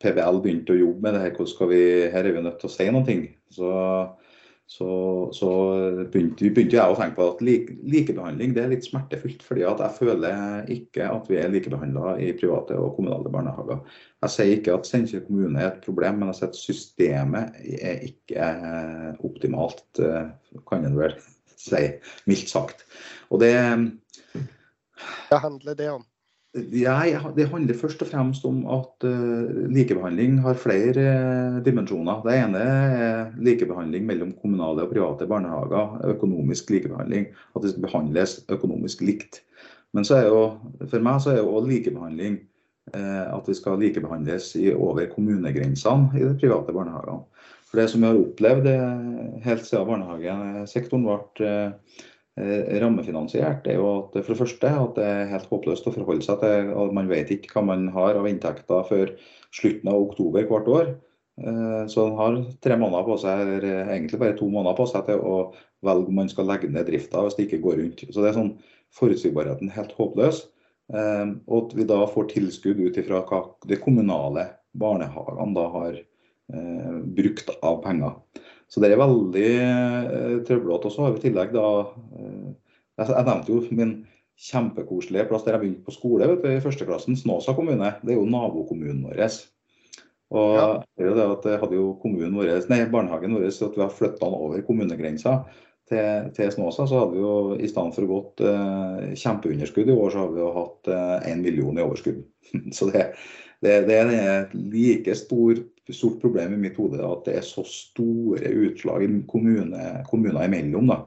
[0.02, 2.66] PBL begynte å jobbe med det her, hvordan skal vi, her er vi nødt til
[2.66, 3.14] å si noe.
[3.54, 3.68] Så
[4.70, 4.88] så,
[5.35, 5.48] så
[6.12, 9.42] begynte, begynte, jeg å tenke på at like, likebehandling det er litt smertefullt.
[9.42, 13.80] fordi jeg føler ikke at vi er likebehandla i private og kommunale barnehager.
[14.22, 18.06] Jeg sier ikke at Steinkjer kommune er et problem, men jeg sier at systemet er
[18.06, 18.46] ikke
[19.26, 20.02] optimalt,
[20.70, 21.18] kan en vel
[21.59, 21.83] si,
[22.30, 22.87] mildt sagt.
[23.35, 23.52] Og det
[25.30, 26.06] Hva handler det om?
[26.50, 26.96] Ja,
[27.36, 32.24] det handler først og fremst om at uh, likebehandling har flere uh, dimensjoner.
[32.24, 36.00] Det ene er likebehandling mellom kommunale og private barnehager.
[36.10, 37.28] Økonomisk likebehandling.
[37.54, 39.44] At det skal behandles økonomisk likt.
[39.94, 40.42] Men jo,
[40.90, 42.40] for meg så er jo likebehandling
[42.90, 47.22] at det skal likebehandles i over kommunegrensene i de private barnehagene.
[47.70, 48.66] For Det som vi har opplevd
[49.44, 51.50] helt siden barnehagesektoren ble
[52.38, 56.38] rammefinansiert, er jo at for det første at det er helt håpløst å forholde seg
[56.40, 56.70] til.
[56.72, 59.12] at Man vet ikke hva man har av inntekter før
[59.52, 60.92] slutten av oktober hvert år.
[61.40, 65.06] Eh, så han har tre måneder på seg, eller egentlig bare to måneder på seg
[65.08, 65.36] til å
[65.86, 68.04] velge om man skal legge ned drifta hvis det ikke går rundt.
[68.10, 68.54] Så det er sånn
[68.96, 70.44] forutsigbarheten helt håpløs.
[70.92, 74.48] Eh, og at vi da får tilskudd ut ifra hva de kommunale
[74.80, 78.18] barnehagene da har eh, brukt av penger.
[78.70, 79.48] Så det er veldig
[80.46, 80.87] trøblete.
[80.87, 81.66] Og så har vi i tillegg da
[83.00, 83.94] Jeg nevnte jo min
[84.40, 87.94] kjempekoselige plass der jeg begynte på skole vet du, i førsteklassen, Snåsa kommune.
[88.00, 89.24] Det er jo nabokommunen vår.
[90.30, 90.68] Og ja.
[91.02, 94.38] det at det hadde jo kommunen vår, nei, barnehagen vår at vi har flytta den
[94.46, 95.40] over kommunegrensa
[95.90, 100.12] til, til, Snåsa, så hadde vi jo i stedet for gått eh, kjempeunderskudd i år,
[100.12, 102.22] så har vi jo hatt én eh, million i overskudd.
[102.76, 103.09] så det,
[103.60, 105.58] det, det er et like stor,
[105.90, 110.92] stort problem i mitt hode at det er så store utslag i kommune, kommuner imellom.
[110.92, 111.00] da.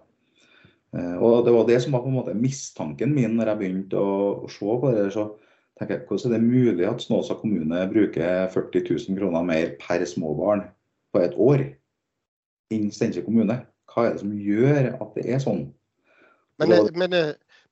[0.93, 3.97] Eh, og Det var det som var på en måte mistanken min når jeg begynte
[3.97, 5.07] å, å se på det.
[5.15, 5.31] så
[5.79, 10.05] tenker jeg, Hvordan er det mulig at Snåsa kommune bruker 40 000 kroner mer per
[10.05, 10.67] småbarn
[11.13, 11.65] på et år
[12.73, 13.63] enn Steinkjer kommune?
[13.89, 15.65] Hva er det som gjør at det er sånn?
[16.61, 17.13] Men men,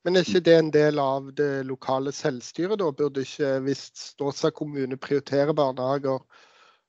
[0.03, 2.89] men er, ikke det en del av det lokale selvstyret, da?
[2.91, 6.21] Burde ikke, hvis Ståsa kommune prioriterer barnehager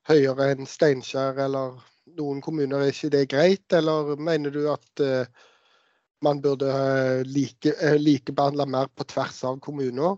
[0.09, 1.79] høyere enn Steinkjer eller
[2.19, 3.67] noen kommuner, er ikke det greit?
[3.77, 5.49] Eller mener du at uh,
[6.25, 10.17] man burde uh, like, uh, likebehandle mer på tvers av kommuner?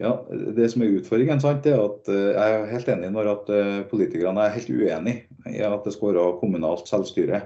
[0.00, 3.50] Ja, Det som er utfordringen, sant, er at eh, jeg er helt enig når at
[3.52, 5.14] eh, politikerne er helt uenig
[5.52, 7.44] i at det skal være kommunalt selvstyre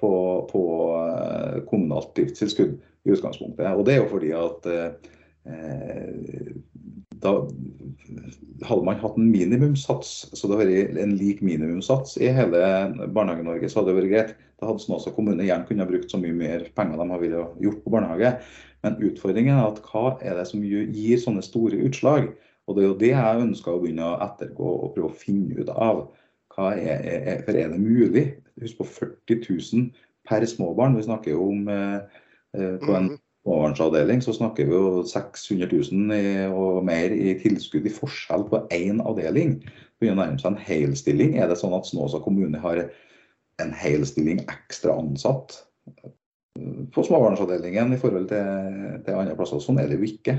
[0.00, 0.12] på,
[0.50, 0.64] på
[1.02, 3.70] eh, kommunalt driftstilskudd i utgangspunktet.
[3.74, 4.90] Og Det er jo fordi at eh,
[7.22, 7.32] da
[8.66, 12.60] hadde man hatt en minimumssats, så det hadde vært en lik minimumssats i hele
[13.14, 14.34] Barnehage-Norge, så hadde det vært greit.
[14.58, 17.92] Da hadde Snåsa kommune gjerne kunnet brukt så mye mer penger de ville gjort på
[17.94, 18.32] barnehage.
[18.82, 22.32] Men utfordringen er at hva er det som gir sånne store utslag?
[22.66, 25.56] Og Det er jo det jeg ønsker å begynne å ettergå og prøve å finne
[25.56, 26.02] ut av.
[26.54, 28.26] Hva er, er, for er det mulig?
[28.62, 29.88] Husk på 40 000
[30.28, 30.96] per småbarn.
[30.98, 31.98] Vi snakker jo om eh,
[32.56, 33.18] eh på en mm.
[33.46, 39.02] småbarnsavdeling så snakker vi jo 600 000 og mer i tilskudd i forskjell på én
[39.04, 39.58] avdeling.
[40.00, 41.38] Begynner å nærme seg en helstilling.
[41.38, 42.84] Er det sånn at Snåsa kommune har
[43.62, 45.64] en helstilling ekstra ansatt
[46.94, 49.60] på småbarnsavdelingen i forhold til, til andre plasser.
[49.62, 50.38] Sånn er det jo ikke.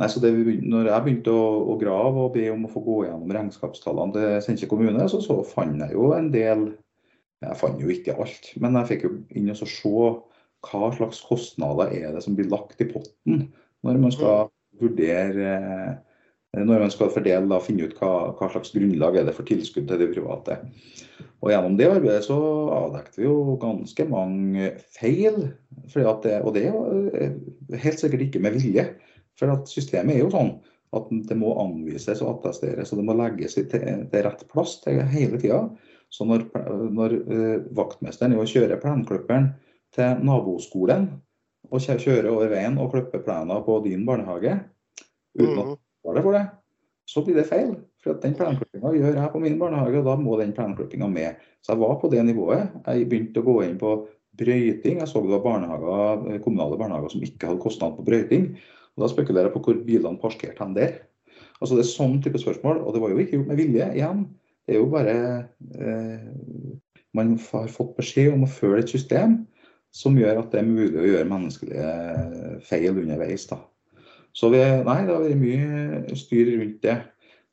[0.00, 0.32] Nei, så det,
[0.66, 4.38] når jeg begynte å, å, grave og be om å få gå gjennom regnskapstallene til
[4.42, 6.64] Steinkjer kommune, så, så, fant jeg jo en del
[7.42, 9.92] Jeg fant jo ikke alt, men jeg fikk jo inn og se
[10.62, 13.48] hva slags kostnader er det som blir lagt i potten
[13.82, 15.56] når man skal vurdere
[16.52, 19.86] når man skal fordele og finne ut hva, hva, slags grunnlag er det for tilskudd
[19.88, 20.58] til de private.
[21.40, 22.36] Og Gjennom det arbeidet så
[22.76, 25.46] avdekket vi jo ganske mange feil.
[25.94, 28.84] Det, og det er helt sikkert ikke med vilje.
[29.40, 30.52] For at systemet er jo sånn
[30.92, 35.00] at det må anvises og attesteres, og det må legges til, til rett plass til
[35.08, 35.62] hele tida.
[36.12, 36.46] Så når,
[36.92, 39.52] når uh, vaktmesteren er å kjøre plenklipperen
[39.96, 41.08] til naboskolen,
[41.72, 44.58] og kjører over veien og klipper plener på din barnehage
[45.38, 46.42] uten at betale for det,
[47.08, 47.70] så blir det feil.
[48.02, 51.38] For den plenklippinga gjør jeg på min barnehage, og da må den plenklippinga med.
[51.62, 52.74] Så jeg var på det nivået.
[52.86, 53.94] Jeg begynte å gå inn på
[54.38, 55.00] brøyting.
[55.00, 58.52] Jeg så det var barnehager, kommunale barnehager som ikke hadde kostnad på brøyting.
[58.96, 60.98] Og Da spekulerer jeg på hvor bilene parkerte hen der.
[61.60, 62.82] Altså Det er sånn type spørsmål.
[62.82, 64.24] Og det var jo ikke gjort med vilje igjen.
[64.66, 65.14] Det er jo bare
[65.74, 66.28] eh,
[67.12, 69.42] Man har fått beskjed om å følge et system
[69.92, 73.44] som gjør at det er mulig å gjøre menneskelige feil underveis.
[73.50, 73.58] da.
[74.32, 76.96] Så vi, nei, det har vært mye styr rundt det.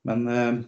[0.07, 0.61] Men eh,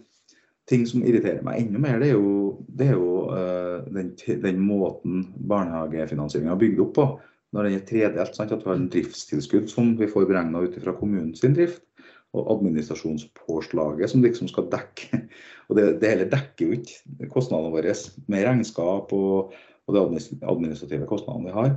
[0.68, 2.34] ting som irriterer meg enda mer, det er jo,
[2.68, 4.12] det er jo eh, den,
[4.44, 7.06] den, måten barnehagefinansieringa er bygd opp på.
[7.52, 8.52] Når den er tredelt, sant?
[8.52, 11.84] at vi har en driftstilskudd som vi får beregna ut fra kommunens drift.
[12.32, 15.24] Og administrasjonspåslaget som liksom skal dekke
[15.68, 17.94] og Det, det hele dekker jo ikke kostnadene våre
[18.28, 19.52] med regnskap og,
[19.88, 20.02] og de
[20.40, 21.70] administrative kostnadene vi har.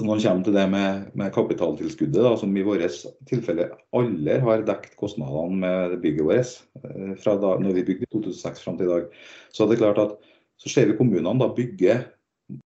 [0.00, 2.94] Når det kommer til det med, med kapitaltilskuddet, da, som i vårt
[3.28, 8.12] tilfelle aldri har dekket kostnadene med bygget vårt eh, fra da når vi bygde i
[8.14, 10.16] 2006 fram til i dag, så er det klart at
[10.62, 12.00] så ser vi kommunene da bygge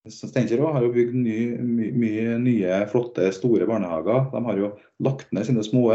[0.09, 4.31] Steinkjer har jo bygd mye, my, mye nye, flotte, store barnehager.
[4.33, 4.71] De har jo
[5.05, 5.91] lagt ned sine små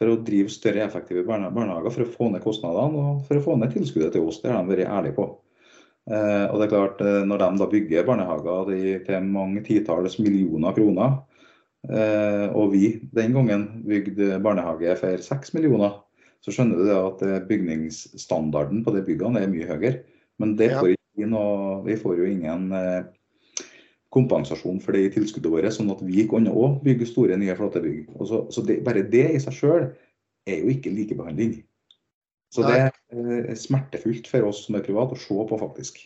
[0.00, 3.56] for å drive større, effektive barnehager for å få ned kostnadene og for å få
[3.60, 4.40] ned tilskuddet til oss.
[4.40, 5.26] Det har de vært ærlige på.
[6.08, 10.72] Eh, og det er klart, eh, Når de da bygger barnehager til mange titalls millioner
[10.72, 11.20] kroner,
[11.84, 16.00] eh, og vi den gangen bygde barnehage for seks millioner,
[16.40, 20.00] så skjønner du at bygningsstandarden på de byggene er mye høyere.
[20.40, 22.72] Men det får vi noe Vi får jo ingen
[24.14, 28.08] kompensasjon for det i tilskuddet vårt, sånn at vi kan òg bygge store, nye, flottebygge.
[28.26, 29.90] så, så det, bare det i seg sjøl
[30.50, 31.60] er jo ikke likebehandling.
[32.50, 36.00] Så det er eh, smertefullt for oss som er private å se på, faktisk.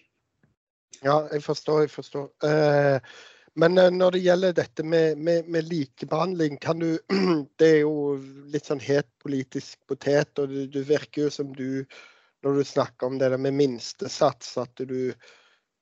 [1.04, 1.86] Ja, jeg forstår.
[1.86, 2.26] jeg forstår.
[2.44, 3.14] Eh,
[3.60, 6.98] men eh, når det gjelder dette med, med, med likebehandling, kan du
[7.60, 8.18] Det er jo
[8.52, 11.84] litt sånn het politisk potet, og du, du virker jo som du
[12.44, 15.14] Når du snakker om det der med minstesats, at du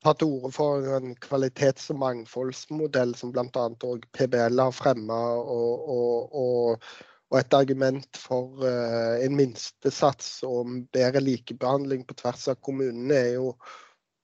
[0.02, 3.46] tar til orde for en kvalitets- og mangfoldsmodell som bl.a.
[3.46, 6.90] òg PBL har fremma, og, og, og,
[7.30, 13.32] og et argument for uh, en minstesats og bedre likebehandling på tvers av kommunene er
[13.38, 13.54] jo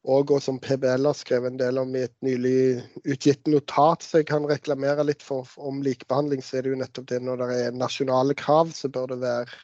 [0.09, 4.23] og, og som PBL har skrevet en del om i et nylig utgitt notat, så
[4.23, 7.49] jeg kan reklamere litt for om likebehandling, så er det jo nettopp det når det
[7.67, 9.59] er nasjonale krav, så bør det være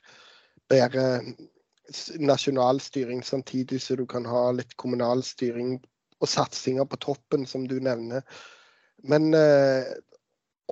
[0.72, 1.06] bedre
[2.18, 5.78] nasjonal styring samtidig så du kan ha litt kommunal styring
[6.24, 8.24] og satsinger på toppen, som du nevner.
[9.04, 9.94] Men eh,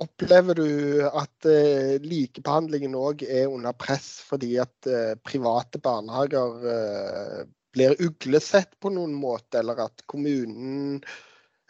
[0.01, 0.69] opplever du
[1.05, 8.73] at eh, likebehandlingen òg er under press fordi at eh, private barnehager eh, blir uglesett
[8.81, 10.99] på noen måte, eller at kommunen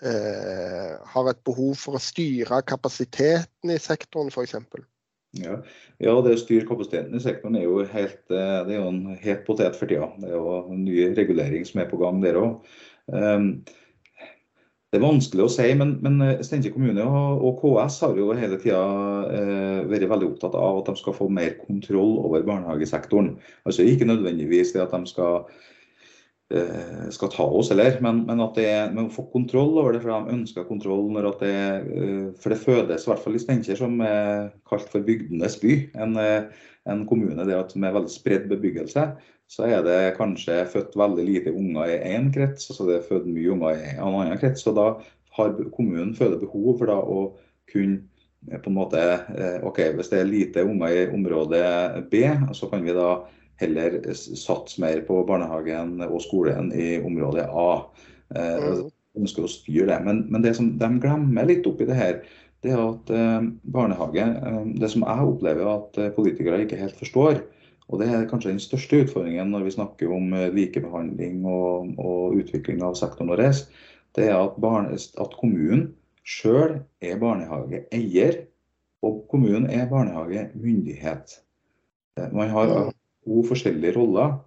[0.04, 4.58] eh, har et behov for å styre kapasiteten i sektoren f.eks.?
[5.34, 5.56] Ja.
[5.98, 9.15] ja, det å styre kapasiteten i sektoren er jo helt, eh, det er jo en
[9.24, 10.12] het potet for tida.
[10.22, 12.76] Det er jo en ny regulering som er på gang der òg.
[14.94, 18.82] Det er vanskelig å si, men, men Steinkjer kommune og, KS har jo hele tida
[19.26, 23.32] eh, vært veldig opptatt av at de skal få mer kontroll over barnehagesektoren.
[23.66, 25.48] Altså Ikke nødvendigvis det at de skal
[26.54, 30.04] eh, skal ta oss, eller, men, men at det men å få kontroll over det,
[30.04, 31.10] for de ønsker kontroll.
[31.16, 31.58] når at det,
[31.98, 35.80] eh, For det fødes, i hvert fall i Steinkjer, som er kalt for bygdenes by,
[36.06, 39.10] en, eh, en kommune der med veldig spredd bebyggelse,
[39.51, 43.27] så er det kanskje født veldig lite unger i én krets, og så er født
[43.29, 44.65] mye unger i en annen krets.
[44.69, 44.88] og Da
[45.38, 47.19] har kommunen føler behov for da å
[47.71, 48.01] kunne
[48.49, 49.03] eh, på en måte,
[49.36, 51.62] eh, ok, Hvis det er lite unger i område
[52.12, 53.23] B, så kan vi da
[53.62, 57.86] heller satse mer på barnehagen og skolen i område A.
[58.34, 58.88] Mm.
[59.13, 59.97] ønsker å styre det.
[60.01, 62.15] Men, men det som de glemmer litt oppi det her,
[62.65, 63.43] det er at eh,
[63.75, 67.43] barnehage eh, Det som jeg opplever at politikere ikke helt forstår,
[67.93, 72.39] og det er kanskje den største utfordringen når vi snakker om eh, likebehandling og, og
[72.41, 73.43] utvikling av sektoren vår,
[74.17, 75.91] det er at, barne, at kommunen
[76.25, 78.43] sjøl er barnehageeier,
[79.03, 81.38] og kommunen er barnehagemyndighet.
[82.17, 82.91] Eh, Man har Mm.
[83.25, 84.39] to forskjellige roller.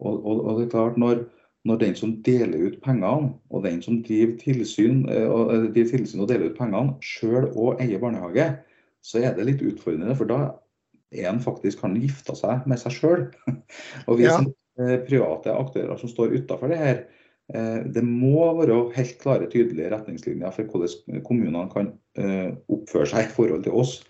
[0.00, 1.24] Og, og, og det er klart når,
[1.64, 6.20] når den som deler ut pengene, og den som driver tilsyn, eh, og, driver tilsyn
[6.20, 8.48] og deler ut pengene, sjøl òg eier barnehage,
[9.02, 10.16] så er det litt utfordrende.
[10.16, 10.52] For da
[11.12, 13.26] en faktisk kan gifte seg med seg sjøl.
[14.08, 14.36] Og vi Ja.
[14.38, 17.04] som eh, private aktører som står utafor det her,
[17.54, 23.28] eh, det må være helt klare, tydelige retningslinjer for hvordan kommunene kan eh, oppføre seg
[23.28, 24.00] i forhold til oss.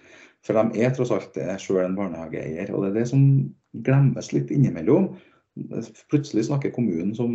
[0.43, 2.73] For de er tross alt sjøl en barnehageeier.
[2.75, 3.53] Og det er det som
[3.87, 5.13] glemmes litt innimellom.
[6.11, 7.31] Plutselig snakker kommunen som,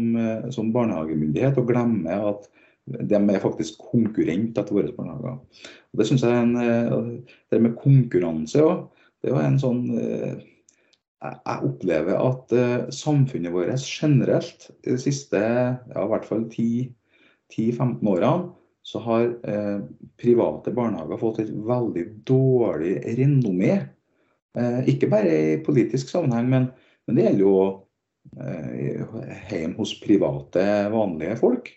[0.52, 2.50] som barnehagemyndighet og glemmer at
[2.88, 5.40] de er faktisk konkurrenter til våre barnehager.
[5.40, 8.90] Og det synes jeg er en, Det med konkurranse òg,
[9.28, 10.38] det var en sånn eh,
[11.28, 18.08] Jeg opplever at eh, samfunnet vårt generelt i de siste ja, i hvert fall 10-15
[18.08, 18.54] årene
[18.88, 19.80] så har eh,
[20.22, 23.74] private barnehager fått et veldig dårlig renommé.
[24.56, 26.70] Eh, ikke bare i politisk sammenheng, men,
[27.04, 27.58] men det gjelder jo
[28.40, 29.02] eh,
[29.52, 30.64] hjem hos private,
[30.94, 31.68] vanlige folk.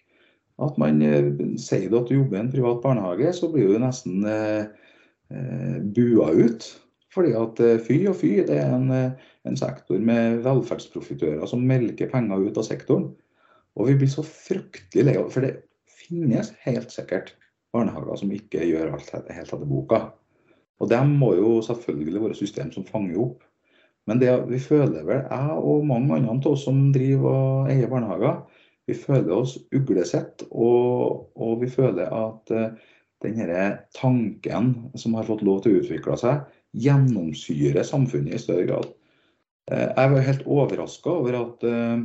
[0.62, 3.82] At man eh, sier du at du jobber i en privat barnehage, så blir du
[3.82, 4.70] nesten eh,
[5.34, 6.68] eh, bua ut.
[7.14, 11.66] Fordi at eh, fy og fy, det er en, eh, en sektor med velferdsprofitører som
[11.66, 13.10] melker penger ut av sektoren.
[13.78, 15.30] Og vi blir så fryktelig lei av.
[15.34, 15.56] For det
[15.90, 17.34] finnes helt sikkert
[17.74, 20.04] barnehager som ikke gjør alt helt etter boka.
[20.80, 23.42] Og dem må jo selvfølgelig være system som fanger opp.
[24.08, 27.90] Men det vi føler vel, jeg og mange andre av oss som driver og eier
[27.90, 28.40] barnehager,
[28.88, 30.46] vi føler oss uglesett.
[30.50, 36.16] Og, og vi føler at uh, denne tanken som har fått lov til å utvikle
[36.18, 36.40] seg,
[36.76, 38.88] gjennomsyrer samfunnet i større grad.
[39.70, 42.02] Uh, jeg var helt overraska over at uh,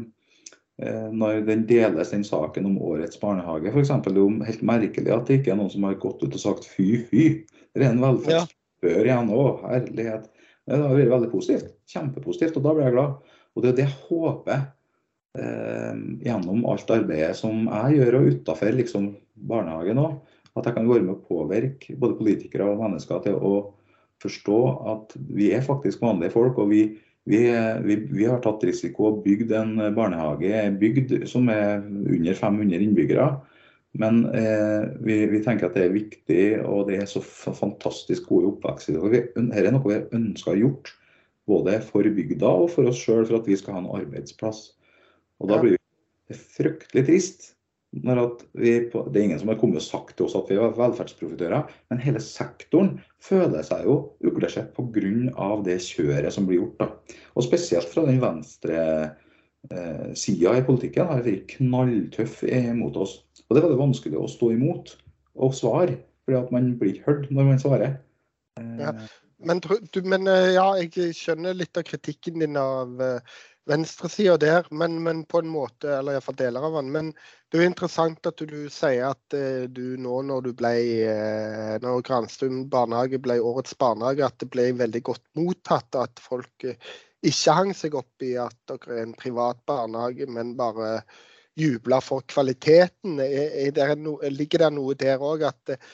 [1.16, 3.94] når den deles, den saken om årets barnehage, f.eks.
[4.04, 6.68] Det er helt merkelig at det ikke er noen som har gått ut og sagt
[6.68, 7.28] fy, fy.
[7.80, 9.32] Ren er en velferdsbør igjen.
[9.32, 10.28] Å, herlighet.
[10.66, 11.72] Det har vært veldig positivt.
[11.92, 12.58] Kjempepositivt.
[12.60, 13.36] Og da blir jeg glad.
[13.56, 14.66] Og det er det jeg håper
[15.40, 19.10] eh, gjennom alt arbeidet som jeg gjør og utafor liksom,
[19.48, 20.18] barnehagen òg,
[20.56, 23.54] at jeg kan være med å påvirke både politikere og mennesker til å
[24.26, 24.60] forstå
[24.94, 26.86] at vi er faktisk vanlige folk, og vi,
[27.26, 27.40] Vi,
[27.82, 33.26] vi, vi, har tatt risiko og bygd en barnehage bygd som er under 500 innbyggere.
[33.98, 38.52] Men eh, vi, vi, tenker at det er viktig, og det er så fantastisk gode
[38.52, 39.00] oppvekster.
[39.10, 40.92] Dette er noe vi ønsker å gjort,
[41.50, 44.68] både for bygda og for oss sjøl, for at vi skal ha en arbeidsplass.
[45.40, 47.55] Og Da blir det fryktelig trist
[48.04, 50.58] når at vi, Det er ingen som har kommet og sagt til oss at vi
[50.60, 55.50] er velferdsprofitører, men hele sektoren føler seg jo uglesett pga.
[55.64, 56.80] det kjøret som blir gjort.
[56.80, 57.18] da.
[57.36, 58.80] Og Spesielt fra den venstre
[59.72, 62.44] eh, sida i politikken har vært knalltøff
[62.76, 63.22] mot oss.
[63.48, 64.98] Og det er veldig vanskelig å stå imot
[65.36, 68.00] og svare, fordi at man blir ikke hørt når man svarer.
[68.80, 68.96] Ja.
[69.46, 73.36] Men, du, men, eh, ja, jeg skjønner litt av kritikken din av uh,
[73.70, 76.92] venstresida der, men, men, på en måte, eller iallfall deler av den.
[76.94, 77.12] Men
[77.50, 80.74] det er jo interessant at du, sier at uh, du nå når du ble
[81.10, 85.98] uh, når Granstuen barnehage ble årets barnehage, at det ble veldig godt mottatt.
[85.98, 86.70] At folk
[87.26, 91.00] ikke hang seg opp i at dere er en privat barnehage, men bare
[91.56, 93.20] jubler for kvaliteten.
[93.24, 95.94] Er, er no, ligger det noe der òg at eh,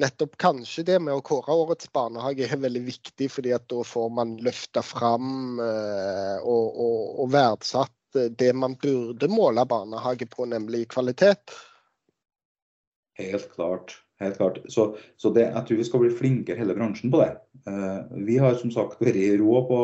[0.00, 4.12] nettopp kanskje det med å kåre årets barnehage er veldig viktig, fordi at da får
[4.16, 7.96] man løfta fram eh, og, og, og, verdsatt
[8.38, 11.52] det man burde måle barnehage på, nemlig kvalitet?
[13.20, 14.00] Helt klart.
[14.20, 14.58] Helt klart.
[14.68, 17.30] Så, så det, jeg tror vi skal bli flinkere hele bransjen på det.
[17.68, 19.78] Uh, vi har som sagt vært rå på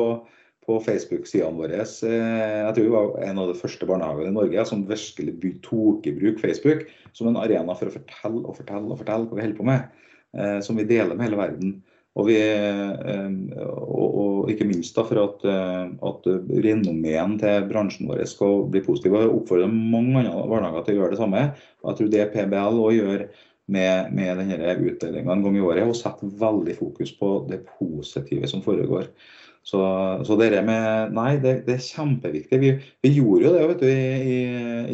[0.66, 1.82] på Facebook-sidene våre.
[1.82, 6.06] Eh, jeg tror vi var en av de første barnehagene i Norge som virkelig tok
[6.10, 6.86] i bruk Facebook
[7.16, 10.08] som en arena for å fortelle og fortelle og fortelle hva vi holder på med.
[10.36, 11.76] Eh, som vi deler med hele verden.
[12.16, 16.28] Og, vi, eh, og, og ikke minst da for at, at
[16.64, 19.18] renommeen til bransjen vår skal bli positiv.
[19.20, 21.42] Jeg oppfordrer mange andre barnehager til å gjøre det samme.
[21.84, 23.26] Jeg tror det PBL òg gjør
[23.66, 28.48] med, med denne utdelinga en gang i året, og setter veldig fokus på det positive
[28.50, 29.10] som foregår.
[29.66, 29.80] Så,
[30.22, 32.58] så det med Nei, det, det er kjempeviktig.
[32.62, 32.68] Vi,
[33.02, 34.36] vi, gjorde jo det vet du, i,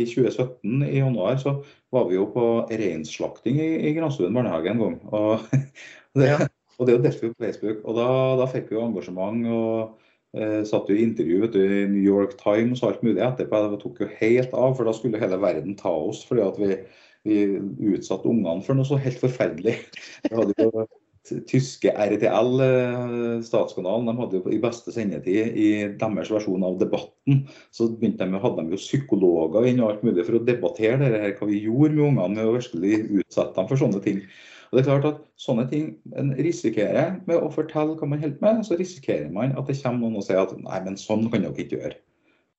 [0.00, 1.58] i, 2017, i januar, så
[1.92, 4.94] var vi jo på reinslakting i, i Granstuen barnehage en gang.
[5.12, 5.44] Og
[6.16, 6.48] det, ja.
[6.78, 7.84] og det er jo delt på Facebook.
[7.84, 8.08] Og da,
[8.40, 9.44] da, fikk vi jo engasjement.
[9.52, 13.20] og eh, satt jo i intervju vet du, i New York Times og alt mulig
[13.20, 13.62] etterpå.
[13.74, 16.24] Det tok jo helt av, for da skulle hele verden ta oss.
[16.24, 16.80] fordi at vi,
[17.28, 17.44] vi
[17.92, 19.76] utsatte ungene for noe så helt forferdelig.
[20.30, 20.88] Vi hadde jo
[21.22, 25.68] tyske RTL, eh, statskanalen, de hadde jo i beste sendetid i
[25.98, 27.44] deres versjon av Debatten,
[27.74, 31.20] så begynte de, hadde de jo psykologer inn og alt mulig for å debattere det
[31.22, 34.24] her, hva vi gjorde med ungene med å virkelig utsette dem for sånne ting.
[34.72, 38.38] Og det er klart at Sånne ting en risikerer med å fortelle hva man holder
[38.44, 41.42] med, så risikerer man at det kommer noen og sier at nei, men sånn kan
[41.42, 41.96] dere ikke gjøre.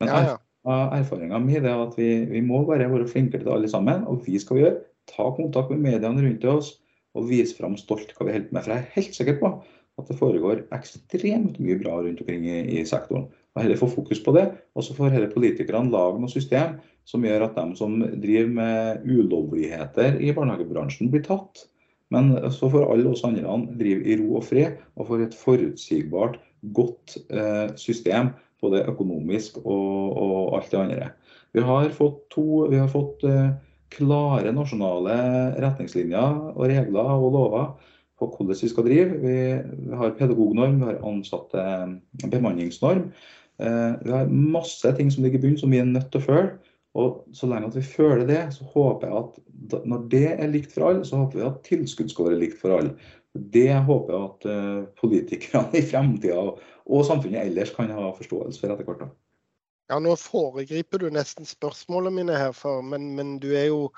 [0.03, 0.79] Men ja, ja.
[0.97, 4.35] erfaringa mi er at vi, vi må bare være flinkere til alle sammen, og vi
[4.41, 4.81] skal gjøre.
[5.07, 6.73] Ta kontakt med mediene rundt oss
[7.13, 8.65] og vise fram stolt hva vi holder med.
[8.65, 9.53] For jeg er helt sikker på
[10.01, 13.27] at det foregår ekstremt mye bra rundt omkring i, i sektoren.
[13.53, 17.25] Og heller få fokus på det, og så får heller politikerne lage noe system som
[17.25, 21.67] gjør at de som driver med ulovligheter i barnehagebransjen, blir tatt.
[22.13, 26.39] Men så får alle oss andre drive i ro og fred, og får et forutsigbart,
[26.73, 28.31] godt eh, system,
[28.63, 31.07] både økonomisk og, og, alt det andre.
[31.53, 33.49] Vi har fått, to, vi har fått eh,
[33.93, 35.15] klare nasjonale
[35.61, 37.71] retningslinjer og regler og lover
[38.19, 39.21] på hvordan vi skal drive.
[39.23, 41.63] Vi har pedagognorm, vi har ansatte
[42.29, 43.07] bemanningsnorm.
[43.61, 46.27] Eh, vi har masse ting som ligger i bunnen som vi er nødt til å
[46.27, 46.53] følge.
[46.93, 50.73] Og Så lenge at vi føler det, så håper jeg at når det er likt
[50.75, 52.93] for alle, så håper vi at tilskudd skal være likt for alle.
[53.33, 56.43] Det håper jeg at eh, politikerne i fremtida
[56.83, 59.09] og samfunnet ellers kan ha forståelse for etter hvert.
[59.93, 63.91] Ja, nå foregriper du nesten spørsmålene mine her, for, men, men du, er jo,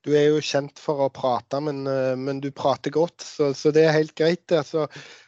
[0.00, 3.68] du, er jo, kjent for å prate, men, eh, men du prater godt, så, så,
[3.76, 4.46] det er helt greit.
[4.56, 4.86] Altså,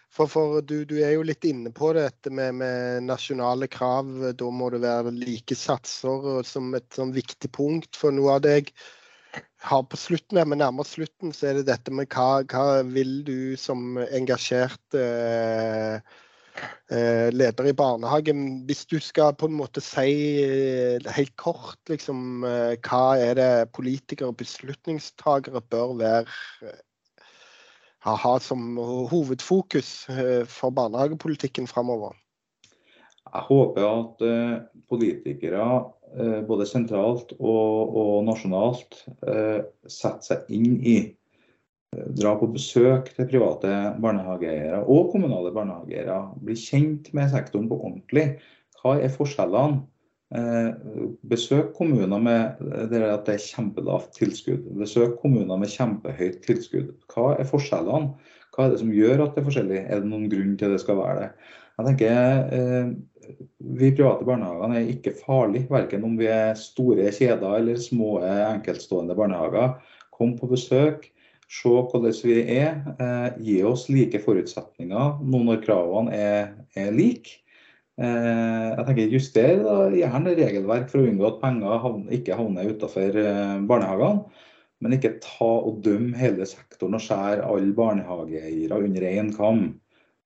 [0.09, 4.09] for, for du, du, er jo litt inne på dette med, med, nasjonale krav.
[4.33, 7.93] Da må det være like satser som et sånn viktig punkt.
[8.01, 8.73] For noe av det jeg
[9.69, 13.39] har på slutten, men nærmere slutten, så er det dette med hva, hva vil du
[13.61, 16.01] som engasjert Eh,
[17.35, 18.65] leder i barnehagen.
[18.67, 20.11] Hvis du skal på en måte si
[20.45, 26.75] eh, helt kort liksom, eh, hva er det politikere og beslutningstagere bør være
[28.05, 28.77] ha som
[29.09, 30.05] hovedfokus
[30.53, 32.13] for barnehagepolitikken framover?
[33.25, 34.25] Jeg håper at
[34.93, 38.99] politikere både sentralt og, og nasjonalt
[39.89, 40.99] setter seg inn i
[42.19, 43.71] dra på besøk til private
[44.03, 46.21] barnehageeiere og kommunale barnehageeiere.
[46.45, 48.29] Bli kjent med sektoren på ordentlig.
[48.81, 49.83] Hva er forskjellene?
[50.35, 50.71] Eh,
[51.31, 54.65] besøk kommuner med det at det er kjempelavt tilskudd.
[54.81, 56.95] Besøk kommuner med kjempehøyt tilskudd.
[57.13, 58.15] Hva er forskjellene?
[58.55, 59.83] Hva er det som gjør at det er forskjellig?
[59.85, 61.31] Er det noen grunn til at det skal være det?
[61.75, 62.91] Jeg tenker eh,
[63.79, 69.17] vi private barnehagene er ikke farlige, verken om vi er store kjeder eller små enkeltstående
[69.19, 69.79] barnehager.
[70.15, 71.09] Kom på besøk,
[71.51, 72.83] se hvordan vi er.
[72.99, 77.41] Eh, gi oss like forutsetninger nå når kravene er, er like.
[77.95, 79.61] Eh, jeg tenker Juster
[79.95, 84.43] gjerne regelverk for å unngå at penger havner, ikke havner utenfor eh, barnehagene.
[84.83, 89.63] Men ikke ta og dømme hele sektoren og skjære alle barnehageeiere under én kam.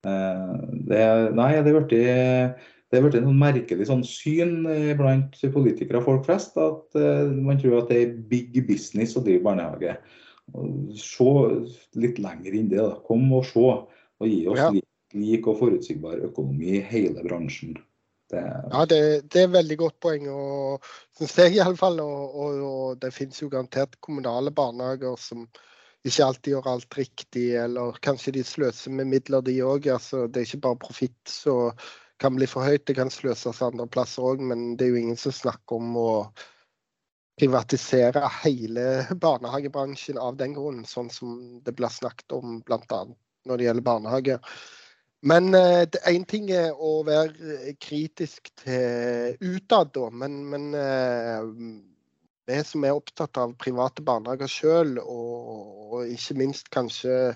[0.09, 0.57] Eh,
[0.89, 1.05] det,
[1.37, 4.63] nei, det er blitt det er blitt en sånn merkelig sånn syn
[4.97, 9.21] blant politikere og folk flest at uh, man tror at det er big business å
[9.27, 9.99] drive barnehage.
[10.99, 11.33] Se
[12.01, 12.81] litt lenger inn det.
[12.81, 12.97] da.
[13.07, 13.67] Kom og se,
[14.19, 14.71] og gi oss ja.
[14.73, 17.77] lik, og forutsigbar økonomi i hele bransjen.
[18.29, 18.43] Det...
[18.43, 19.01] Ja, det,
[19.33, 20.85] det, er veldig godt poeng, og
[21.17, 22.01] syns jeg iallfall.
[22.05, 25.47] Og, og, og det finnes jo garantert kommunale barnehager som
[26.07, 29.89] ikke alltid gjør alt riktig, eller kanskje de sløser med midler, de òg.
[29.93, 31.73] Altså, det er ikke bare profitt som
[32.19, 35.19] kan bli for høyt, det kan sløses andre plasser òg, men det er jo ingen
[35.21, 36.11] som snakker om å
[37.39, 38.89] privatisere hele
[39.23, 43.05] barnehagebransjen av den grunn, sånn som det blir snakket om bl.a.
[43.47, 44.39] når det gjelder barnehage.
[45.27, 50.11] Men én eh, ting er å være kritisk til utad, da.
[50.15, 51.49] Men, men eh,
[52.49, 55.35] vi som er opptatt av private barnehager sjøl, og,
[55.89, 57.35] og, ikke minst kanskje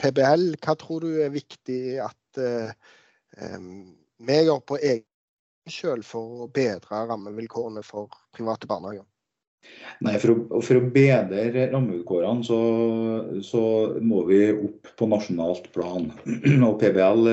[0.00, 2.74] PBL, hva tror du er viktig at eh,
[4.22, 9.06] vi gjør på egen sjøl for å bedre rammevilkårene for private barnehager?
[10.02, 12.60] Nei, For å, for å bedre rammevilkårene så,
[13.46, 13.62] så,
[14.02, 16.10] må vi opp på nasjonalt plan.
[16.68, 17.30] Og PBL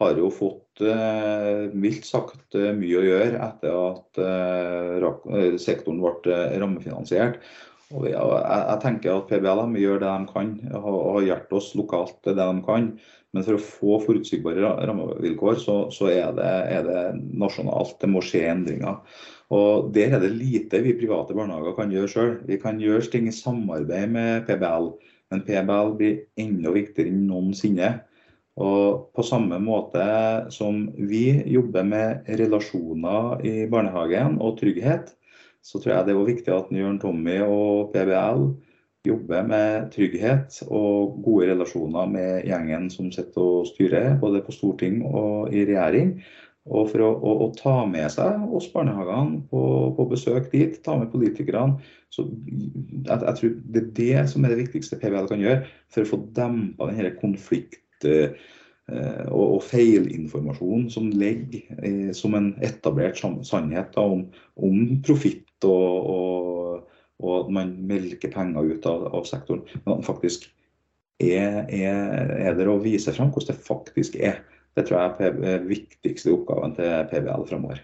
[0.00, 6.38] har jo fått eh, mildt sagt eh, mye å gjøre etter at eh, sektoren ble
[6.62, 7.40] rammefinansiert.
[7.90, 12.20] Og jeg, jeg, tenker at PBL gjør det de kan, og har hjulpet oss lokalt
[12.26, 12.92] det de kan.
[13.34, 17.02] Men for å få forutsigbare rammevilkår, så, så er, det, er, det,
[17.38, 17.96] nasjonalt.
[18.02, 19.02] Det må skje endringer.
[19.50, 22.34] Og Der er det lite vi private barnehager kan gjøre sjøl.
[22.46, 24.92] Vi kan gjøre ting i samarbeid med PBL,
[25.30, 27.90] men PBL blir enda viktigere enn noensinne.
[28.60, 30.04] Og På samme måte
[30.54, 35.14] som vi jobber med relasjoner i barnehagen og trygghet,
[35.62, 38.46] så tror jeg det er viktig at Jørn Tommy og PBL
[39.06, 45.02] jobber med trygghet og gode relasjoner med gjengen som sitter og styrer, både på storting
[45.06, 46.18] og i regjering.
[46.68, 49.60] Og for å, å, å, ta med seg oss barnehagene på,
[49.96, 51.80] på, besøk dit, ta med politikerne.
[52.12, 56.04] så jeg, jeg, tror Det er det som er det viktigste PBL kan gjøre for
[56.04, 58.36] å få dempa denne konflikt eh,
[59.30, 64.26] og, og feilinformasjonen som ligger eh, som en etablert sannhet da, om,
[64.60, 69.64] om profitt og, og, og, at man melker penger ut av, av sektoren.
[69.86, 70.50] Men at faktisk
[71.20, 74.42] er, er, er der å vise fram hvordan det faktisk er.
[74.76, 77.80] Det tror jeg er den viktigste oppgaven til PBL framover.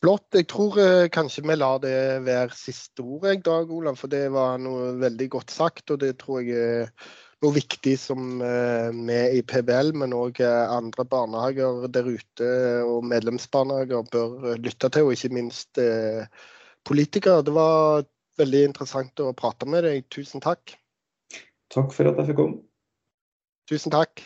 [0.00, 0.30] Flott.
[0.32, 3.98] Jeg tror eh, kanskje vi lar det være siste ord, jeg, Dag Olav.
[4.00, 7.10] For det var noe veldig godt sagt, og det tror jeg er
[7.44, 12.48] noe viktig som eh, vi i PBL, men òg eh, andre barnehager der ute
[12.86, 15.82] og medlemsbarnehager bør lytte til, og ikke minst
[16.88, 17.44] politikere.
[17.44, 18.08] Det var
[18.40, 20.08] veldig interessant å prate med deg.
[20.08, 20.78] Tusen takk.
[21.70, 22.62] Takk for at jeg fikk komme.
[23.68, 24.24] Tusen takk.